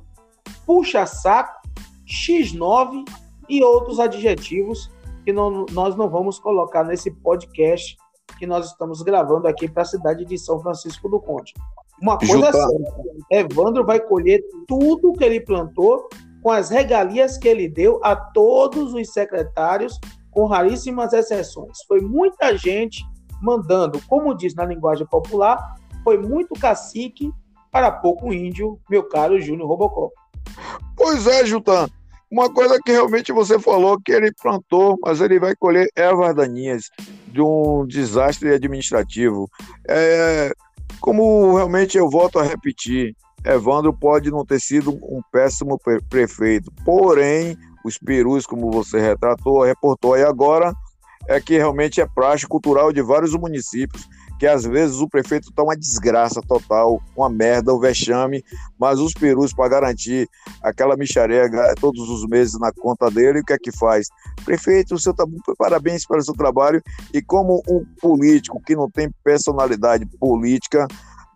puxa-saco, 0.65 1.58
X9 2.09 3.05
e 3.49 3.63
outros 3.63 4.01
adjetivos 4.01 4.91
que 5.25 5.33
não, 5.33 5.67
nós 5.73 5.95
não 5.95 6.09
vamos 6.09 6.39
colocar 6.39 6.85
nesse 6.85 7.11
podcast 7.11 7.97
que 8.39 8.47
nós 8.47 8.67
estamos 8.67 9.03
gravando 9.03 9.47
aqui 9.47 9.69
para 9.69 9.83
a 9.83 9.87
cidade 9.87 10.25
de 10.25 10.39
São 10.39 10.61
Francisco 10.61 11.09
do 11.09 11.21
Conde. 11.21 11.53
Uma 12.01 12.17
coisa 12.17 12.53
certa, 12.53 13.03
Evandro 13.31 13.85
vai 13.85 14.01
colher 14.01 14.43
tudo 14.67 15.13
que 15.13 15.25
ele 15.25 15.41
plantou 15.41 16.09
com 16.43 16.51
as 16.51 16.71
regalias 16.71 17.37
que 17.37 17.49
ele 17.49 17.69
deu 17.69 18.01
a 18.03 18.15
todos 18.15 18.95
os 18.95 19.13
secretários 19.13 19.99
com 20.31 20.47
raríssimas 20.47 21.13
exceções. 21.13 21.83
Foi 21.87 22.01
muita 22.01 22.57
gente 22.57 23.05
mandando, 23.43 24.01
como 24.07 24.35
diz 24.35 24.55
na 24.55 24.65
linguagem 24.65 25.07
popular, 25.07 25.77
foi 26.05 26.17
muito 26.17 26.55
cacique 26.55 27.33
para 27.71 27.91
pouco 27.91 28.33
índio, 28.33 28.79
meu 28.89 29.09
caro 29.09 29.41
Júnior 29.41 29.69
Robocop. 29.69 30.15
Pois 30.97 31.27
é, 31.27 31.45
Jutan. 31.45 31.89
Uma 32.31 32.53
coisa 32.53 32.79
que 32.85 32.93
realmente 32.93 33.33
você 33.33 33.59
falou 33.59 33.99
que 33.99 34.13
ele 34.13 34.31
plantou, 34.33 34.99
mas 35.03 35.21
ele 35.21 35.41
vai 35.41 35.57
colher 35.57 35.89
ervas 35.97 36.35
daninhas 36.35 36.91
de 37.27 37.41
um 37.41 37.87
desastre 37.87 38.53
administrativo. 38.53 39.49
É, 39.89 40.53
como 41.01 41.57
realmente 41.57 41.97
eu 41.97 42.09
volto 42.11 42.39
a 42.39 42.43
repetir, 42.43 43.17
Evandro 43.45 43.93
pode 43.93 44.31
não 44.31 44.45
ter 44.45 44.61
sido 44.61 44.91
um 44.91 45.23
péssimo 45.33 45.79
prefeito, 46.11 46.71
porém 46.85 47.57
os 47.85 47.97
perus, 47.97 48.47
como 48.47 48.71
você 48.71 49.01
retratou, 49.01 49.63
reportou 49.63 50.15
aí 50.15 50.23
agora, 50.23 50.75
é 51.27 51.41
que 51.41 51.57
realmente 51.57 52.01
é 52.01 52.07
praxe 52.07 52.47
cultural 52.47 52.93
de 52.93 53.01
vários 53.01 53.33
municípios, 53.35 54.07
que 54.39 54.47
às 54.47 54.65
vezes 54.65 55.01
o 55.01 55.09
prefeito 55.09 55.51
está 55.51 55.63
uma 55.63 55.77
desgraça 55.77 56.41
total, 56.41 57.03
uma 57.17 57.29
merda, 57.29 57.75
um 57.75 57.81
vexame, 57.81 58.45
mas 58.79 59.01
os 59.01 59.13
perus, 59.13 59.53
para 59.53 59.69
garantir 59.69 60.29
aquela 60.63 60.97
micharega 60.97 61.75
todos 61.81 62.09
os 62.09 62.27
meses 62.27 62.59
na 62.59 62.73
conta 62.73 63.11
dele, 63.11 63.41
o 63.41 63.45
que 63.45 63.53
é 63.53 63.59
que 63.59 63.73
faz? 63.73 64.09
Prefeito, 64.45 64.95
o 64.95 64.99
seu 64.99 65.13
tá, 65.13 65.25
parabéns 65.59 66.07
pelo 66.07 66.23
seu 66.23 66.35
trabalho, 66.35 66.83
e 67.13 67.21
como 67.21 67.63
um 67.69 67.85
político 68.01 68.63
que 68.65 68.77
não 68.77 68.89
tem 68.89 69.11
personalidade 69.25 70.07
política, 70.21 70.87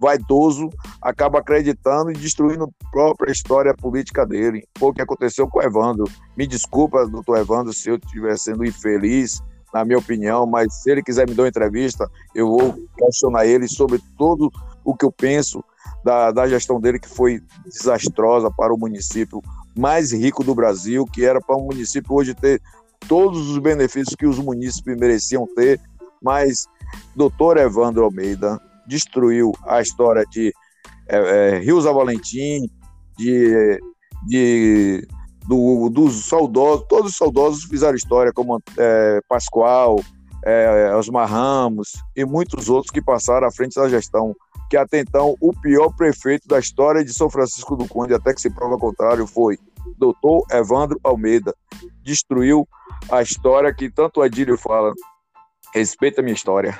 vaidoso, 0.01 0.69
acaba 1.01 1.39
acreditando 1.39 2.11
e 2.11 2.15
destruindo 2.15 2.65
a 2.65 2.91
própria 2.91 3.31
história 3.31 3.73
política 3.73 4.27
dele. 4.27 4.67
Foi 4.77 4.91
o 4.91 4.93
que 4.93 5.01
aconteceu 5.01 5.47
com 5.49 5.61
o 5.61 5.63
Evandro. 5.63 6.05
Me 6.37 6.45
desculpa, 6.45 7.07
doutor 7.07 7.39
Evandro, 7.39 7.73
se 7.73 7.89
eu 7.89 7.97
estiver 7.97 8.37
sendo 8.37 8.65
infeliz, 8.65 9.41
na 9.73 9.85
minha 9.85 9.99
opinião, 9.99 10.47
mas 10.47 10.83
se 10.83 10.91
ele 10.91 11.03
quiser 11.03 11.29
me 11.29 11.35
dar 11.35 11.45
uma 11.45 11.49
entrevista, 11.49 12.09
eu 12.35 12.49
vou 12.49 12.75
questionar 12.97 13.47
ele 13.47 13.67
sobre 13.67 14.01
tudo 14.19 14.51
o 14.85 14.95
que 14.95 15.05
eu 15.05 15.13
penso 15.13 15.65
da, 16.05 16.31
da 16.31 16.49
gestão 16.49 16.81
dele, 16.81 16.99
que 16.99 17.09
foi 17.09 17.41
desastrosa 17.65 18.51
para 18.51 18.75
o 18.75 18.79
município 18.79 19.43
mais 19.77 20.13
rico 20.13 20.45
do 20.45 20.55
Brasil, 20.55 21.07
que 21.07 21.25
era 21.25 21.41
para 21.41 21.57
um 21.57 21.65
município 21.65 22.15
hoje 22.15 22.35
ter 22.35 22.61
todos 23.09 23.49
os 23.49 23.59
benefícios 23.59 24.15
que 24.15 24.27
os 24.27 24.39
municípios 24.39 24.99
mereciam 24.99 25.47
ter, 25.57 25.81
mas 26.21 26.67
doutor 27.17 27.57
Evandro 27.57 28.05
Almeida, 28.05 28.61
destruiu 28.87 29.53
a 29.67 29.81
história 29.81 30.25
de 30.31 30.53
é, 31.09 31.17
é, 31.57 31.59
Rios 31.59 31.85
Valentim, 31.85 32.69
de, 33.17 33.81
de 34.27 35.07
do, 35.47 35.89
dos 35.89 36.27
saudosos, 36.27 36.87
todos 36.89 37.11
os 37.13 37.17
saudosos 37.17 37.65
fizeram 37.65 37.95
história, 37.95 38.33
como 38.33 38.61
é, 38.79 39.21
Pascoal, 39.29 40.01
é, 40.45 40.95
Osmar 40.97 41.29
Ramos 41.29 41.93
e 42.17 42.25
muitos 42.25 42.69
outros 42.69 42.91
que 42.91 43.01
passaram 43.01 43.47
à 43.47 43.53
frente 43.53 43.75
da 43.75 43.89
gestão, 43.89 44.35
que 44.69 44.77
até 44.77 45.01
então 45.01 45.35
o 45.41 45.53
pior 45.61 45.91
prefeito 45.95 46.49
da 46.49 46.59
história 46.59 47.05
de 47.05 47.13
São 47.13 47.31
Francisco 47.31 47.77
do 47.77 47.87
Conde, 47.87 48.15
até 48.15 48.35
que 48.35 48.41
se 48.41 48.51
prova 48.51 48.79
contrário, 48.79 49.27
foi 49.27 49.59
doutor 49.99 50.45
Evandro 50.51 50.99
Almeida. 51.05 51.55
Destruiu 52.03 52.67
a 53.11 53.23
história 53.23 53.73
que 53.75 53.91
tanto 53.91 54.21
o 54.21 54.23
Adílio 54.23 54.57
fala. 54.57 54.93
Respeita 55.75 56.21
a 56.21 56.25
minha 56.25 56.35
história. 56.35 56.79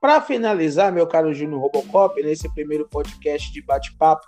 Para 0.00 0.20
finalizar, 0.20 0.92
meu 0.92 1.06
caro 1.06 1.32
Júnior 1.32 1.60
Robocop, 1.60 2.20
nesse 2.22 2.52
primeiro 2.52 2.88
podcast 2.88 3.52
de 3.52 3.62
bate-papo, 3.62 4.26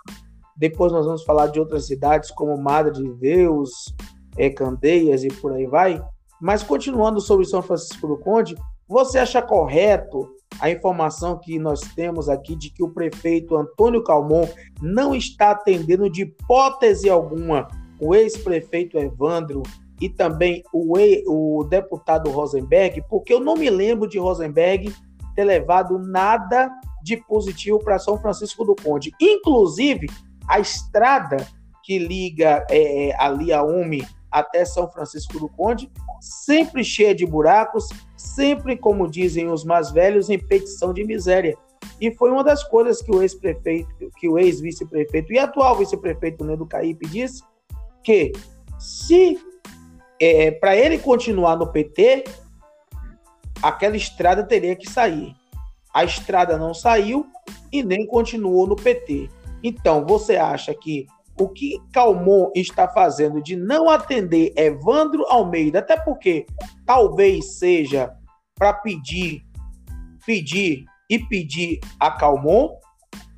depois 0.55 0.91
nós 0.91 1.05
vamos 1.05 1.23
falar 1.23 1.47
de 1.47 1.59
outras 1.59 1.87
cidades 1.87 2.31
como 2.31 2.57
Madre 2.57 2.93
de 2.93 3.13
Deus, 3.13 3.93
é, 4.37 4.49
Candeias 4.49 5.23
e 5.23 5.27
por 5.27 5.53
aí 5.53 5.65
vai. 5.65 6.01
Mas 6.41 6.63
continuando 6.63 7.19
sobre 7.19 7.45
São 7.45 7.61
Francisco 7.61 8.07
do 8.07 8.17
Conde, 8.17 8.55
você 8.87 9.17
acha 9.19 9.41
correto 9.41 10.29
a 10.59 10.69
informação 10.69 11.37
que 11.39 11.59
nós 11.59 11.81
temos 11.95 12.29
aqui 12.29 12.55
de 12.55 12.69
que 12.69 12.83
o 12.83 12.89
prefeito 12.89 13.57
Antônio 13.57 14.03
Calmon 14.03 14.47
não 14.81 15.15
está 15.15 15.51
atendendo 15.51 16.09
de 16.09 16.21
hipótese 16.21 17.09
alguma 17.09 17.67
o 17.99 18.13
ex-prefeito 18.13 18.97
Evandro 18.97 19.63
e 20.01 20.09
também 20.09 20.63
o, 20.73 20.97
o 21.27 21.63
deputado 21.63 22.29
Rosenberg? 22.29 23.03
Porque 23.09 23.33
eu 23.33 23.39
não 23.39 23.55
me 23.55 23.69
lembro 23.69 24.07
de 24.07 24.19
Rosenberg 24.19 24.93
ter 25.35 25.43
levado 25.43 25.97
nada 25.97 26.69
de 27.03 27.17
positivo 27.17 27.79
para 27.79 27.99
São 27.99 28.17
Francisco 28.17 28.63
do 28.63 28.75
Conde. 28.75 29.11
Inclusive, 29.19 30.07
a 30.47 30.59
estrada 30.59 31.37
que 31.83 31.99
liga 31.99 32.65
é, 32.69 33.09
é, 33.09 33.15
ali 33.21 33.53
a 33.53 33.63
UME 33.63 34.05
até 34.31 34.65
São 34.65 34.89
Francisco 34.91 35.39
do 35.39 35.47
Conde, 35.47 35.89
sempre 36.19 36.83
cheia 36.83 37.15
de 37.15 37.25
buracos, 37.25 37.87
sempre, 38.17 38.75
como 38.75 39.09
dizem 39.09 39.47
os 39.49 39.63
mais 39.63 39.91
velhos, 39.91 40.29
em 40.29 40.39
petição 40.39 40.93
de 40.93 41.03
miséria. 41.05 41.55
E 42.01 42.13
foi 42.15 42.31
uma 42.31 42.43
das 42.43 42.63
coisas 42.63 43.01
que 43.01 43.11
o 43.11 43.21
ex-prefeito, 43.21 44.09
que 44.17 44.27
o 44.27 44.37
ex-vice-prefeito 44.37 45.31
e 45.31 45.39
atual 45.39 45.77
vice-prefeito 45.77 46.43
Nedo 46.43 46.65
Caípe 46.65 47.07
disse, 47.07 47.43
que 48.03 48.33
se 48.79 49.39
é, 50.19 50.51
para 50.51 50.75
ele 50.75 50.97
continuar 50.97 51.55
no 51.55 51.67
PT, 51.67 52.25
aquela 53.61 53.95
estrada 53.95 54.43
teria 54.43 54.75
que 54.75 54.89
sair. 54.89 55.33
A 55.93 56.03
estrada 56.03 56.57
não 56.57 56.73
saiu 56.73 57.25
e 57.71 57.83
nem 57.83 58.05
continuou 58.05 58.67
no 58.67 58.75
PT. 58.75 59.29
Então, 59.67 60.05
você 60.05 60.35
acha 60.35 60.75
que 60.75 61.07
o 61.41 61.49
que 61.49 61.81
Calmon 61.91 62.51
está 62.53 62.87
fazendo 62.87 63.41
de 63.41 63.55
não 63.55 63.89
atender 63.89 64.53
Evandro 64.55 65.25
Almeida, 65.27 65.79
até 65.79 65.97
porque 65.97 66.45
talvez 66.85 67.57
seja 67.57 68.13
para 68.53 68.73
pedir, 68.73 69.41
pedir 70.23 70.85
e 71.09 71.17
pedir 71.17 71.79
a 71.99 72.11
Calmon, 72.11 72.77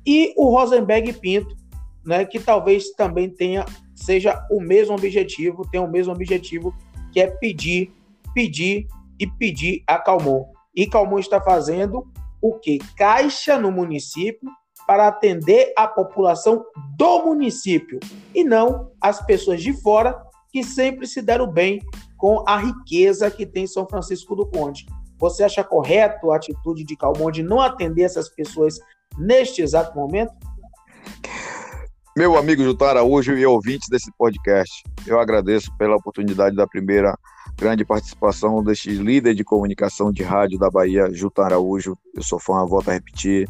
e 0.06 0.34
o 0.36 0.50
Rosenberg 0.50 1.14
Pinto, 1.14 1.56
né, 2.04 2.26
que 2.26 2.38
talvez 2.38 2.90
também 2.90 3.30
tenha 3.30 3.64
seja 3.94 4.46
o 4.50 4.60
mesmo 4.60 4.94
objetivo, 4.94 5.66
tenha 5.70 5.82
o 5.82 5.90
mesmo 5.90 6.12
objetivo 6.12 6.74
que 7.10 7.20
é 7.20 7.26
pedir, 7.26 7.90
pedir 8.34 8.86
e 9.18 9.26
pedir 9.26 9.82
a 9.86 9.98
Calmon. 9.98 10.44
E 10.76 10.86
Calmon 10.86 11.20
está 11.20 11.40
fazendo 11.40 12.06
o 12.40 12.58
que? 12.58 12.76
Caixa 12.98 13.58
no 13.58 13.72
município 13.72 14.50
para 14.88 15.06
atender 15.06 15.70
a 15.76 15.86
população 15.86 16.64
do 16.96 17.26
município 17.26 18.00
e 18.34 18.42
não 18.42 18.90
as 18.98 19.20
pessoas 19.20 19.62
de 19.62 19.74
fora 19.82 20.18
que 20.50 20.64
sempre 20.64 21.06
se 21.06 21.20
deram 21.20 21.46
bem 21.46 21.82
com 22.16 22.42
a 22.48 22.56
riqueza 22.56 23.30
que 23.30 23.44
tem 23.44 23.66
São 23.66 23.86
Francisco 23.86 24.34
do 24.34 24.46
Conde. 24.46 24.86
Você 25.18 25.44
acha 25.44 25.62
correto 25.62 26.32
a 26.32 26.36
atitude 26.36 26.84
de 26.84 26.96
Calmon 26.96 27.30
de 27.30 27.42
não 27.42 27.60
atender 27.60 28.04
essas 28.04 28.30
pessoas 28.30 28.78
neste 29.18 29.60
exato 29.60 29.94
momento? 29.94 30.32
Meu 32.16 32.38
amigo 32.38 32.64
Jutar 32.64 32.96
Araújo 32.96 33.36
e 33.36 33.44
ouvintes 33.44 33.90
desse 33.90 34.10
podcast, 34.16 34.82
eu 35.06 35.20
agradeço 35.20 35.70
pela 35.76 35.96
oportunidade 35.96 36.56
da 36.56 36.66
primeira 36.66 37.14
grande 37.58 37.84
participação 37.84 38.64
deste 38.64 38.90
líder 38.90 39.34
de 39.34 39.44
comunicação 39.44 40.10
de 40.10 40.22
rádio 40.22 40.58
da 40.58 40.70
Bahia, 40.70 41.12
Jutar 41.12 41.46
Araújo. 41.46 41.94
Eu 42.14 42.22
sou 42.22 42.38
fã, 42.38 42.64
volto 42.64 42.88
a 42.88 42.94
repetir. 42.94 43.46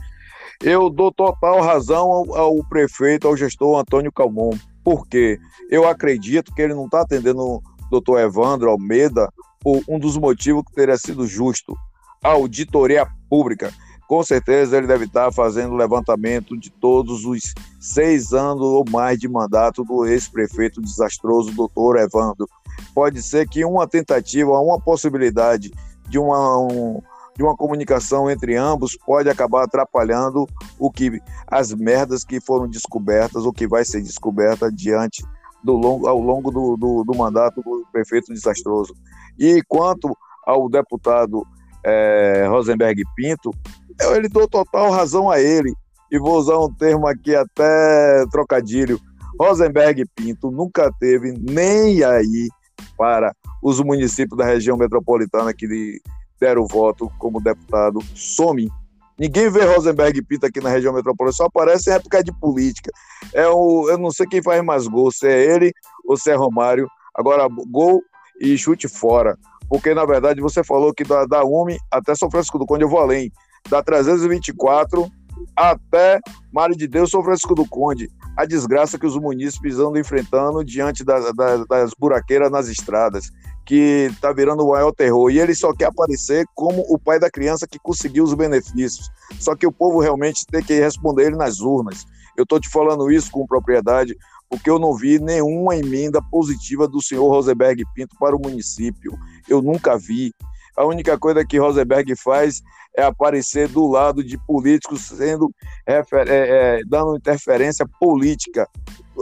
Eu 0.62 0.90
dou 0.90 1.12
total 1.12 1.60
razão 1.60 2.10
ao, 2.10 2.36
ao 2.36 2.68
prefeito, 2.68 3.26
ao 3.26 3.36
gestor 3.36 3.78
Antônio 3.78 4.12
Calmon, 4.12 4.50
porque 4.84 5.38
eu 5.70 5.88
acredito 5.88 6.54
que 6.54 6.62
ele 6.62 6.74
não 6.74 6.86
está 6.86 7.02
atendendo 7.02 7.40
o 7.40 7.62
doutor 7.90 8.20
Evandro 8.20 8.70
Almeida 8.70 9.32
por 9.60 9.82
um 9.88 9.98
dos 9.98 10.16
motivos 10.16 10.64
que 10.64 10.74
teria 10.74 10.96
sido 10.96 11.26
justo. 11.26 11.76
A 12.22 12.30
auditoria 12.30 13.06
pública 13.28 13.72
com 14.08 14.22
certeza 14.22 14.78
ele 14.78 14.86
deve 14.86 15.04
estar 15.04 15.30
fazendo 15.30 15.76
levantamento 15.76 16.56
de 16.56 16.70
todos 16.70 17.26
os 17.26 17.52
seis 17.78 18.32
anos 18.32 18.62
ou 18.62 18.82
mais 18.90 19.18
de 19.18 19.28
mandato 19.28 19.84
do 19.84 20.06
ex-prefeito 20.06 20.80
desastroso, 20.80 21.52
doutor 21.52 21.98
Evandro. 21.98 22.48
Pode 22.94 23.22
ser 23.22 23.46
que 23.46 23.66
uma 23.66 23.86
tentativa, 23.86 24.58
uma 24.58 24.80
possibilidade 24.80 25.70
de 26.08 26.18
uma, 26.18 26.58
um, 26.58 27.02
de 27.38 27.44
uma 27.44 27.56
comunicação 27.56 28.28
entre 28.28 28.56
ambos 28.56 28.98
pode 29.06 29.30
acabar 29.30 29.62
atrapalhando 29.62 30.44
o 30.76 30.90
que 30.90 31.22
as 31.46 31.72
merdas 31.72 32.24
que 32.24 32.40
foram 32.40 32.66
descobertas 32.68 33.46
ou 33.46 33.52
que 33.52 33.64
vai 33.64 33.84
ser 33.84 34.02
descoberta 34.02 34.72
diante 34.72 35.24
do 35.62 35.74
longo, 35.74 36.08
ao 36.08 36.18
longo 36.18 36.50
do, 36.50 36.76
do, 36.76 37.04
do 37.04 37.16
mandato 37.16 37.62
do 37.62 37.86
prefeito 37.92 38.34
desastroso. 38.34 38.92
E 39.38 39.62
quanto 39.68 40.16
ao 40.44 40.68
deputado 40.68 41.46
é, 41.84 42.44
Rosenberg 42.48 43.04
Pinto, 43.14 43.52
eu 44.00 44.16
ele 44.16 44.28
dou 44.28 44.48
total 44.48 44.90
razão 44.90 45.30
a 45.30 45.40
ele. 45.40 45.72
E 46.10 46.18
vou 46.18 46.38
usar 46.38 46.58
um 46.58 46.74
termo 46.74 47.06
aqui 47.06 47.36
até 47.36 48.26
trocadilho. 48.32 48.98
Rosenberg 49.38 50.04
Pinto 50.16 50.50
nunca 50.50 50.90
teve 50.98 51.32
nem 51.38 52.02
aí 52.02 52.48
para 52.96 53.32
os 53.62 53.80
municípios 53.80 54.36
da 54.36 54.44
região 54.44 54.76
metropolitana 54.76 55.54
que 55.54 56.00
deram 56.40 56.66
voto 56.66 57.10
como 57.18 57.40
deputado. 57.40 58.00
Some. 58.14 58.70
Ninguém 59.18 59.50
vê 59.50 59.64
Rosenberg 59.64 60.22
Pinto 60.22 60.46
aqui 60.46 60.60
na 60.60 60.70
região 60.70 60.92
metropolitana, 60.92 61.32
só 61.32 61.44
aparece 61.46 61.90
em 61.90 61.94
época 61.94 62.22
de 62.22 62.32
política. 62.32 62.90
É 63.34 63.48
o, 63.48 63.88
eu 63.90 63.98
não 63.98 64.12
sei 64.12 64.26
quem 64.26 64.42
faz 64.42 64.62
mais 64.62 64.86
gol, 64.86 65.10
se 65.10 65.26
é 65.26 65.54
ele 65.54 65.72
ou 66.06 66.16
se 66.16 66.30
é 66.30 66.34
Romário. 66.34 66.88
Agora, 67.14 67.48
gol 67.68 68.00
e 68.40 68.56
chute 68.56 68.86
fora. 68.86 69.36
Porque, 69.68 69.92
na 69.92 70.04
verdade, 70.04 70.40
você 70.40 70.62
falou 70.62 70.94
que 70.94 71.04
da, 71.04 71.26
da 71.26 71.42
até 71.90 72.14
São 72.14 72.30
Francisco 72.30 72.58
do 72.58 72.66
Conde 72.66 72.84
eu 72.84 72.88
vou 72.88 73.00
além 73.00 73.30
da 73.68 73.82
324 73.82 75.10
até 75.54 76.20
Mário 76.52 76.76
de 76.76 76.86
Deus, 76.86 77.10
São 77.10 77.22
Francisco 77.22 77.54
do 77.54 77.66
Conde. 77.66 78.08
A 78.38 78.44
desgraça 78.44 78.96
que 78.96 79.04
os 79.04 79.16
munícipes 79.16 79.80
andam 79.80 79.96
enfrentando 79.96 80.64
diante 80.64 81.02
das, 81.02 81.34
das, 81.34 81.66
das 81.66 81.90
buraqueiras 81.98 82.48
nas 82.52 82.68
estradas, 82.68 83.32
que 83.66 84.06
está 84.12 84.32
virando 84.32 84.64
o 84.64 84.70
maior 84.70 84.92
terror. 84.92 85.28
E 85.28 85.40
ele 85.40 85.56
só 85.56 85.74
quer 85.74 85.86
aparecer 85.86 86.46
como 86.54 86.82
o 86.88 86.96
pai 86.96 87.18
da 87.18 87.28
criança 87.28 87.66
que 87.66 87.80
conseguiu 87.80 88.22
os 88.22 88.32
benefícios. 88.34 89.10
Só 89.40 89.56
que 89.56 89.66
o 89.66 89.72
povo 89.72 89.98
realmente 89.98 90.46
tem 90.46 90.62
que 90.62 90.78
responder 90.78 91.26
ele 91.26 91.36
nas 91.36 91.58
urnas. 91.58 92.06
Eu 92.36 92.44
estou 92.44 92.60
te 92.60 92.68
falando 92.70 93.10
isso 93.10 93.28
com 93.28 93.44
propriedade, 93.44 94.16
porque 94.48 94.70
eu 94.70 94.78
não 94.78 94.94
vi 94.94 95.18
nenhuma 95.18 95.76
emenda 95.76 96.22
positiva 96.22 96.86
do 96.86 97.02
senhor 97.02 97.28
Rosenberg 97.28 97.82
Pinto 97.92 98.14
para 98.20 98.36
o 98.36 98.40
município. 98.40 99.18
Eu 99.48 99.60
nunca 99.60 99.98
vi. 99.98 100.32
A 100.78 100.84
única 100.84 101.18
coisa 101.18 101.44
que 101.44 101.58
Rosenberg 101.58 102.14
faz 102.14 102.62
é 102.96 103.02
aparecer 103.02 103.66
do 103.66 103.88
lado 103.88 104.22
de 104.22 104.38
políticos 104.46 105.08
sendo 105.08 105.52
é, 105.84 106.00
é, 106.14 106.80
dando 106.86 107.16
interferência 107.16 107.84
política. 107.98 108.64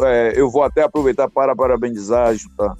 É, 0.02 0.34
eu 0.36 0.50
vou 0.50 0.62
até 0.62 0.82
aproveitar 0.82 1.30
para 1.30 1.56
parabenizar 1.56 2.34
tá? 2.58 2.76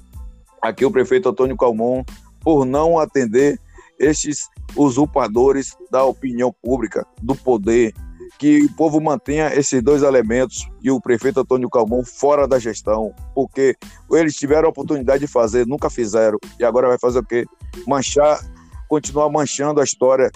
aqui 0.61 0.85
o 0.85 0.91
prefeito 0.91 1.27
Antônio 1.27 1.57
Calmon 1.57 2.03
por 2.39 2.65
não 2.65 2.99
atender 2.99 3.59
estes 3.97 4.47
usurpadores 4.75 5.75
da 5.89 6.03
opinião 6.03 6.53
pública, 6.61 7.03
do 7.19 7.33
poder, 7.33 7.95
que 8.37 8.63
o 8.63 8.73
povo 8.75 9.01
mantenha 9.01 9.55
esses 9.55 9.81
dois 9.81 10.03
elementos 10.03 10.69
e 10.83 10.91
o 10.91 11.01
prefeito 11.01 11.39
Antônio 11.39 11.67
Calmon 11.67 12.03
fora 12.05 12.47
da 12.47 12.59
gestão, 12.59 13.11
porque 13.33 13.75
eles 14.11 14.35
tiveram 14.35 14.67
a 14.67 14.69
oportunidade 14.69 15.21
de 15.21 15.27
fazer, 15.27 15.65
nunca 15.65 15.89
fizeram, 15.89 16.37
e 16.59 16.63
agora 16.63 16.89
vai 16.89 16.99
fazer 16.99 17.17
o 17.17 17.25
quê? 17.25 17.43
Manchar, 17.87 18.39
continuar 18.87 19.29
manchando 19.29 19.81
a 19.81 19.83
história 19.83 20.31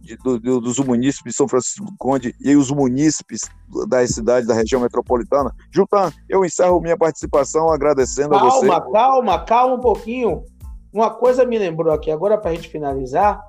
de, 0.00 0.16
do, 0.16 0.60
dos 0.60 0.78
munícipes 0.78 1.32
de 1.32 1.36
São 1.36 1.48
Francisco 1.48 1.84
do 1.84 1.94
Conde 1.98 2.34
e 2.40 2.54
os 2.54 2.70
munícipes 2.70 3.40
das 3.88 4.10
cidades 4.10 4.46
da 4.46 4.54
região 4.54 4.80
metropolitana. 4.80 5.50
Jutan, 5.70 6.12
eu 6.28 6.44
encerro 6.44 6.80
minha 6.80 6.96
participação 6.96 7.70
agradecendo 7.70 8.30
calma, 8.30 8.46
a 8.46 8.50
você. 8.50 8.68
Calma, 8.68 8.92
calma, 8.92 9.44
calma 9.44 9.74
um 9.76 9.80
pouquinho. 9.80 10.44
Uma 10.92 11.10
coisa 11.10 11.44
me 11.44 11.58
lembrou 11.58 11.92
aqui 11.92 12.10
agora 12.10 12.38
para 12.38 12.50
a 12.50 12.54
gente 12.54 12.68
finalizar. 12.68 13.40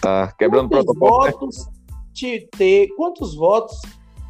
Tá, 0.00 0.32
quebrando 0.38 0.68
quantos 0.68 0.96
protocolo. 0.96 1.30
Votos 1.30 1.68
te 2.12 2.48
ter, 2.56 2.88
quantos 2.96 3.34
votos 3.34 3.80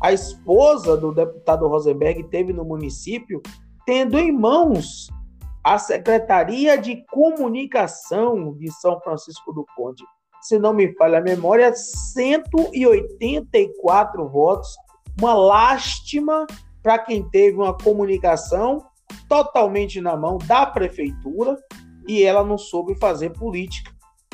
a 0.01 0.13
esposa 0.13 0.97
do 0.97 1.13
deputado 1.13 1.67
Rosenberg 1.69 2.25
teve 2.25 2.53
no 2.53 2.65
município, 2.65 3.43
tendo 3.85 4.19
em 4.19 4.33
mãos 4.33 5.09
a 5.63 5.79
Secretaria 5.79 6.79
de 6.79 7.05
Comunicação 7.07 8.55
de 8.55 8.73
São 8.73 9.01
Francisco 9.01 9.53
do 9.53 9.67
Conde 9.77 10.05
se 10.41 10.59
não 10.59 10.73
me 10.73 10.95
falha 10.95 11.19
a 11.19 11.23
memória, 11.23 11.75
184 11.75 14.27
votos. 14.29 14.75
Uma 15.21 15.35
lástima 15.35 16.47
para 16.83 16.99
quem 16.99 17.29
teve 17.29 17.59
uma 17.59 17.77
comunicação 17.77 18.83
totalmente 19.29 20.01
na 20.01 20.17
mão 20.17 20.39
da 20.39 20.65
prefeitura 20.65 21.59
e 22.09 22.23
ela 22.23 22.43
não 22.43 22.57
soube 22.57 22.99
fazer 22.99 23.29
política. 23.31 23.93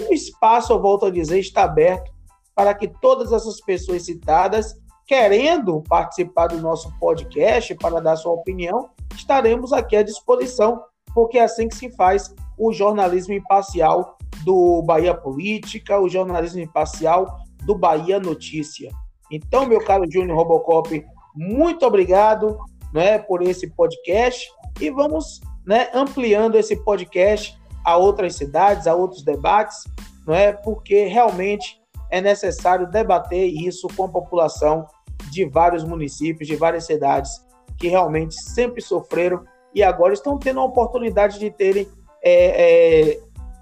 O 0.09 0.15
espaço, 0.15 0.73
eu 0.73 0.81
volto 0.81 1.07
a 1.07 1.11
dizer, 1.11 1.41
está 1.41 1.65
aberto 1.65 2.15
para 2.55 2.73
que 2.73 2.87
todas 2.87 3.33
essas 3.33 3.61
pessoas 3.61 4.05
citadas, 4.05 4.77
querendo 5.07 5.83
participar 5.89 6.47
do 6.49 6.61
nosso 6.61 6.97
podcast 6.99 7.75
para 7.75 8.01
dar 8.01 8.17
sua 8.17 8.33
opinião, 8.33 8.91
estaremos 9.15 9.73
aqui 9.73 9.97
à 9.97 10.03
disposição, 10.03 10.83
porque 11.17 11.39
é 11.39 11.45
assim 11.45 11.67
que 11.67 11.75
se 11.75 11.89
faz 11.93 12.35
o 12.59 12.75
jornalismo 12.75 13.33
imparcial 13.33 14.19
do 14.45 14.83
Bahia 14.83 15.15
Política, 15.15 15.99
o 15.99 16.11
jornalismo 16.11 16.61
imparcial 16.61 17.41
do 17.65 17.75
Bahia 17.75 18.21
Notícia. 18.21 18.91
Então, 19.33 19.65
meu 19.65 19.83
caro 19.83 20.05
Júnior 20.11 20.37
Robocop, 20.37 21.03
muito 21.35 21.87
obrigado 21.87 22.59
né, 22.93 23.19
por 23.19 23.41
esse 23.41 23.71
podcast 23.71 24.47
e 24.79 24.91
vamos 24.91 25.41
né, 25.67 25.89
ampliando 25.95 26.57
esse 26.57 26.77
podcast 26.85 27.59
a 27.83 27.97
outras 27.97 28.35
cidades, 28.35 28.87
a 28.87 28.95
outros 28.95 29.25
debates, 29.25 29.85
não 30.27 30.35
é? 30.35 30.53
Porque 30.53 31.07
realmente 31.07 31.81
é 32.11 32.21
necessário 32.21 32.87
debater 32.87 33.47
isso 33.47 33.89
com 33.97 34.05
a 34.05 34.09
população 34.09 34.87
de 35.31 35.47
vários 35.47 35.83
municípios, 35.83 36.47
de 36.47 36.57
várias 36.57 36.85
cidades 36.85 37.43
que 37.79 37.89
realmente 37.89 38.35
sempre 38.35 38.83
sofreram 38.83 39.43
e 39.77 39.83
agora 39.83 40.13
estão 40.13 40.39
tendo 40.39 40.59
a 40.59 40.65
oportunidade 40.65 41.39
de 41.39 41.51
terem 41.51 41.89
é, 42.25 43.13
é, 43.13 43.21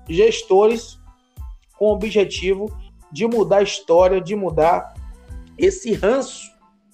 gestores 0.08 0.98
com 1.76 1.86
o 1.86 1.92
objetivo 1.92 2.74
de 3.12 3.26
mudar 3.26 3.58
a 3.58 3.62
história, 3.62 4.20
de 4.20 4.34
mudar 4.34 4.94
esse 5.58 5.92
ranço 5.92 6.50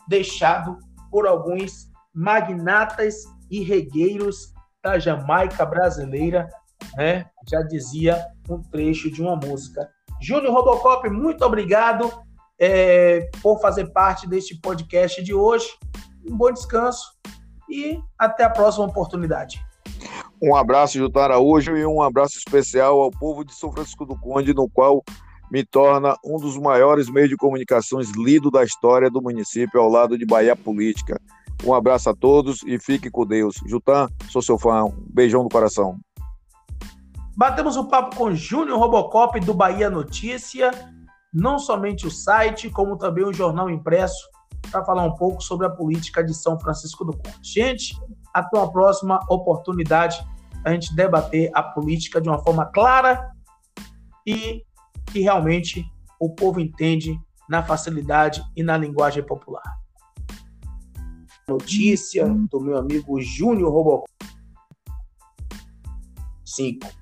deixado 0.09 0.77
por 1.11 1.27
alguns 1.27 1.89
magnatas 2.13 3.25
e 3.49 3.63
regueiros 3.63 4.53
da 4.83 4.99
Jamaica 4.99 5.65
brasileira 5.65 6.49
né? 6.97 7.27
Já 7.49 7.63
dizia 7.63 8.25
um 8.49 8.63
trecho 8.63 9.11
de 9.11 9.23
uma 9.23 9.37
música. 9.37 9.89
Júnior 10.21 10.53
Robocop, 10.53 11.09
muito 11.09 11.45
obrigado 11.45 12.11
é, 12.59 13.31
por 13.43 13.61
fazer 13.61 13.87
parte 13.93 14.29
deste 14.29 14.59
podcast 14.61 15.23
de 15.23 15.33
hoje. 15.33 15.67
Um 16.27 16.37
bom 16.37 16.53
descanso 16.53 17.19
e 17.71 18.01
até 18.19 18.45
a 18.45 18.51
próxima 18.51 18.87
oportunidade. 18.87 19.65
Um 20.43 20.55
abraço, 20.55 20.99
Jutan 20.99 21.21
Araújo, 21.21 21.77
e 21.77 21.85
um 21.85 22.03
abraço 22.03 22.39
especial 22.39 23.01
ao 23.01 23.11
povo 23.11 23.45
de 23.45 23.55
São 23.55 23.71
Francisco 23.73 24.07
do 24.07 24.19
Conde, 24.19 24.55
no 24.55 24.69
qual 24.69 25.03
me 25.51 25.65
torna 25.65 26.17
um 26.25 26.39
dos 26.39 26.57
maiores 26.57 27.11
meios 27.11 27.29
de 27.29 27.37
comunicações 27.37 28.11
lido 28.13 28.51
da 28.51 28.65
história 28.65 29.11
do 29.11 29.21
município 29.21 29.81
ao 29.81 29.89
lado 29.89 30.17
de 30.17 30.25
Bahia 30.25 30.57
Política. 30.57 31.21
Um 31.65 31.75
abraço 31.75 32.09
a 32.09 32.15
todos 32.15 32.63
e 32.65 32.79
fique 32.79 33.11
com 33.11 33.27
Deus. 33.27 33.57
Jutan, 33.67 34.09
sou 34.31 34.41
seu 34.41 34.59
fã. 34.59 34.85
Um 34.85 34.95
beijão 35.13 35.43
no 35.43 35.49
coração. 35.49 35.99
Batemos 37.37 37.77
um 37.77 37.87
papo 37.87 38.17
com 38.17 38.35
Júnior 38.35 38.79
Robocop 38.79 39.39
do 39.41 39.53
Bahia 39.53 39.91
Notícia, 39.91 40.71
não 41.33 41.59
somente 41.59 42.07
o 42.07 42.11
site, 42.11 42.71
como 42.71 42.97
também 42.97 43.25
o 43.25 43.33
jornal 43.33 43.69
impresso, 43.69 44.29
para 44.71 44.85
falar 44.85 45.05
um 45.05 45.15
pouco 45.15 45.43
sobre 45.43 45.67
a 45.67 45.71
política 45.71 46.23
de 46.23 46.35
São 46.35 46.59
Francisco 46.59 47.05
do 47.05 47.13
Conde. 47.13 47.39
Gente, 47.43 47.97
até 48.35 48.59
uma 48.59 48.71
próxima 48.71 49.21
oportunidade 49.29 50.25
a 50.65 50.73
gente 50.73 50.95
debater 50.95 51.51
a 51.55 51.63
política 51.63 52.21
de 52.21 52.29
uma 52.29 52.39
forma 52.43 52.67
clara 52.67 53.31
e 54.27 54.65
que 55.07 55.21
realmente 55.21 55.85
o 56.21 56.31
povo 56.35 56.61
entende 56.61 57.19
na 57.49 57.63
facilidade 57.63 58.43
e 58.55 58.63
na 58.63 58.77
linguagem 58.77 59.25
popular. 59.25 59.63
Notícia 61.49 62.29
do 62.29 62.61
meu 62.61 62.79
amigo 62.79 63.21
Júnior 63.21 63.73
Robocop. 63.73 64.09
5. 66.45 67.00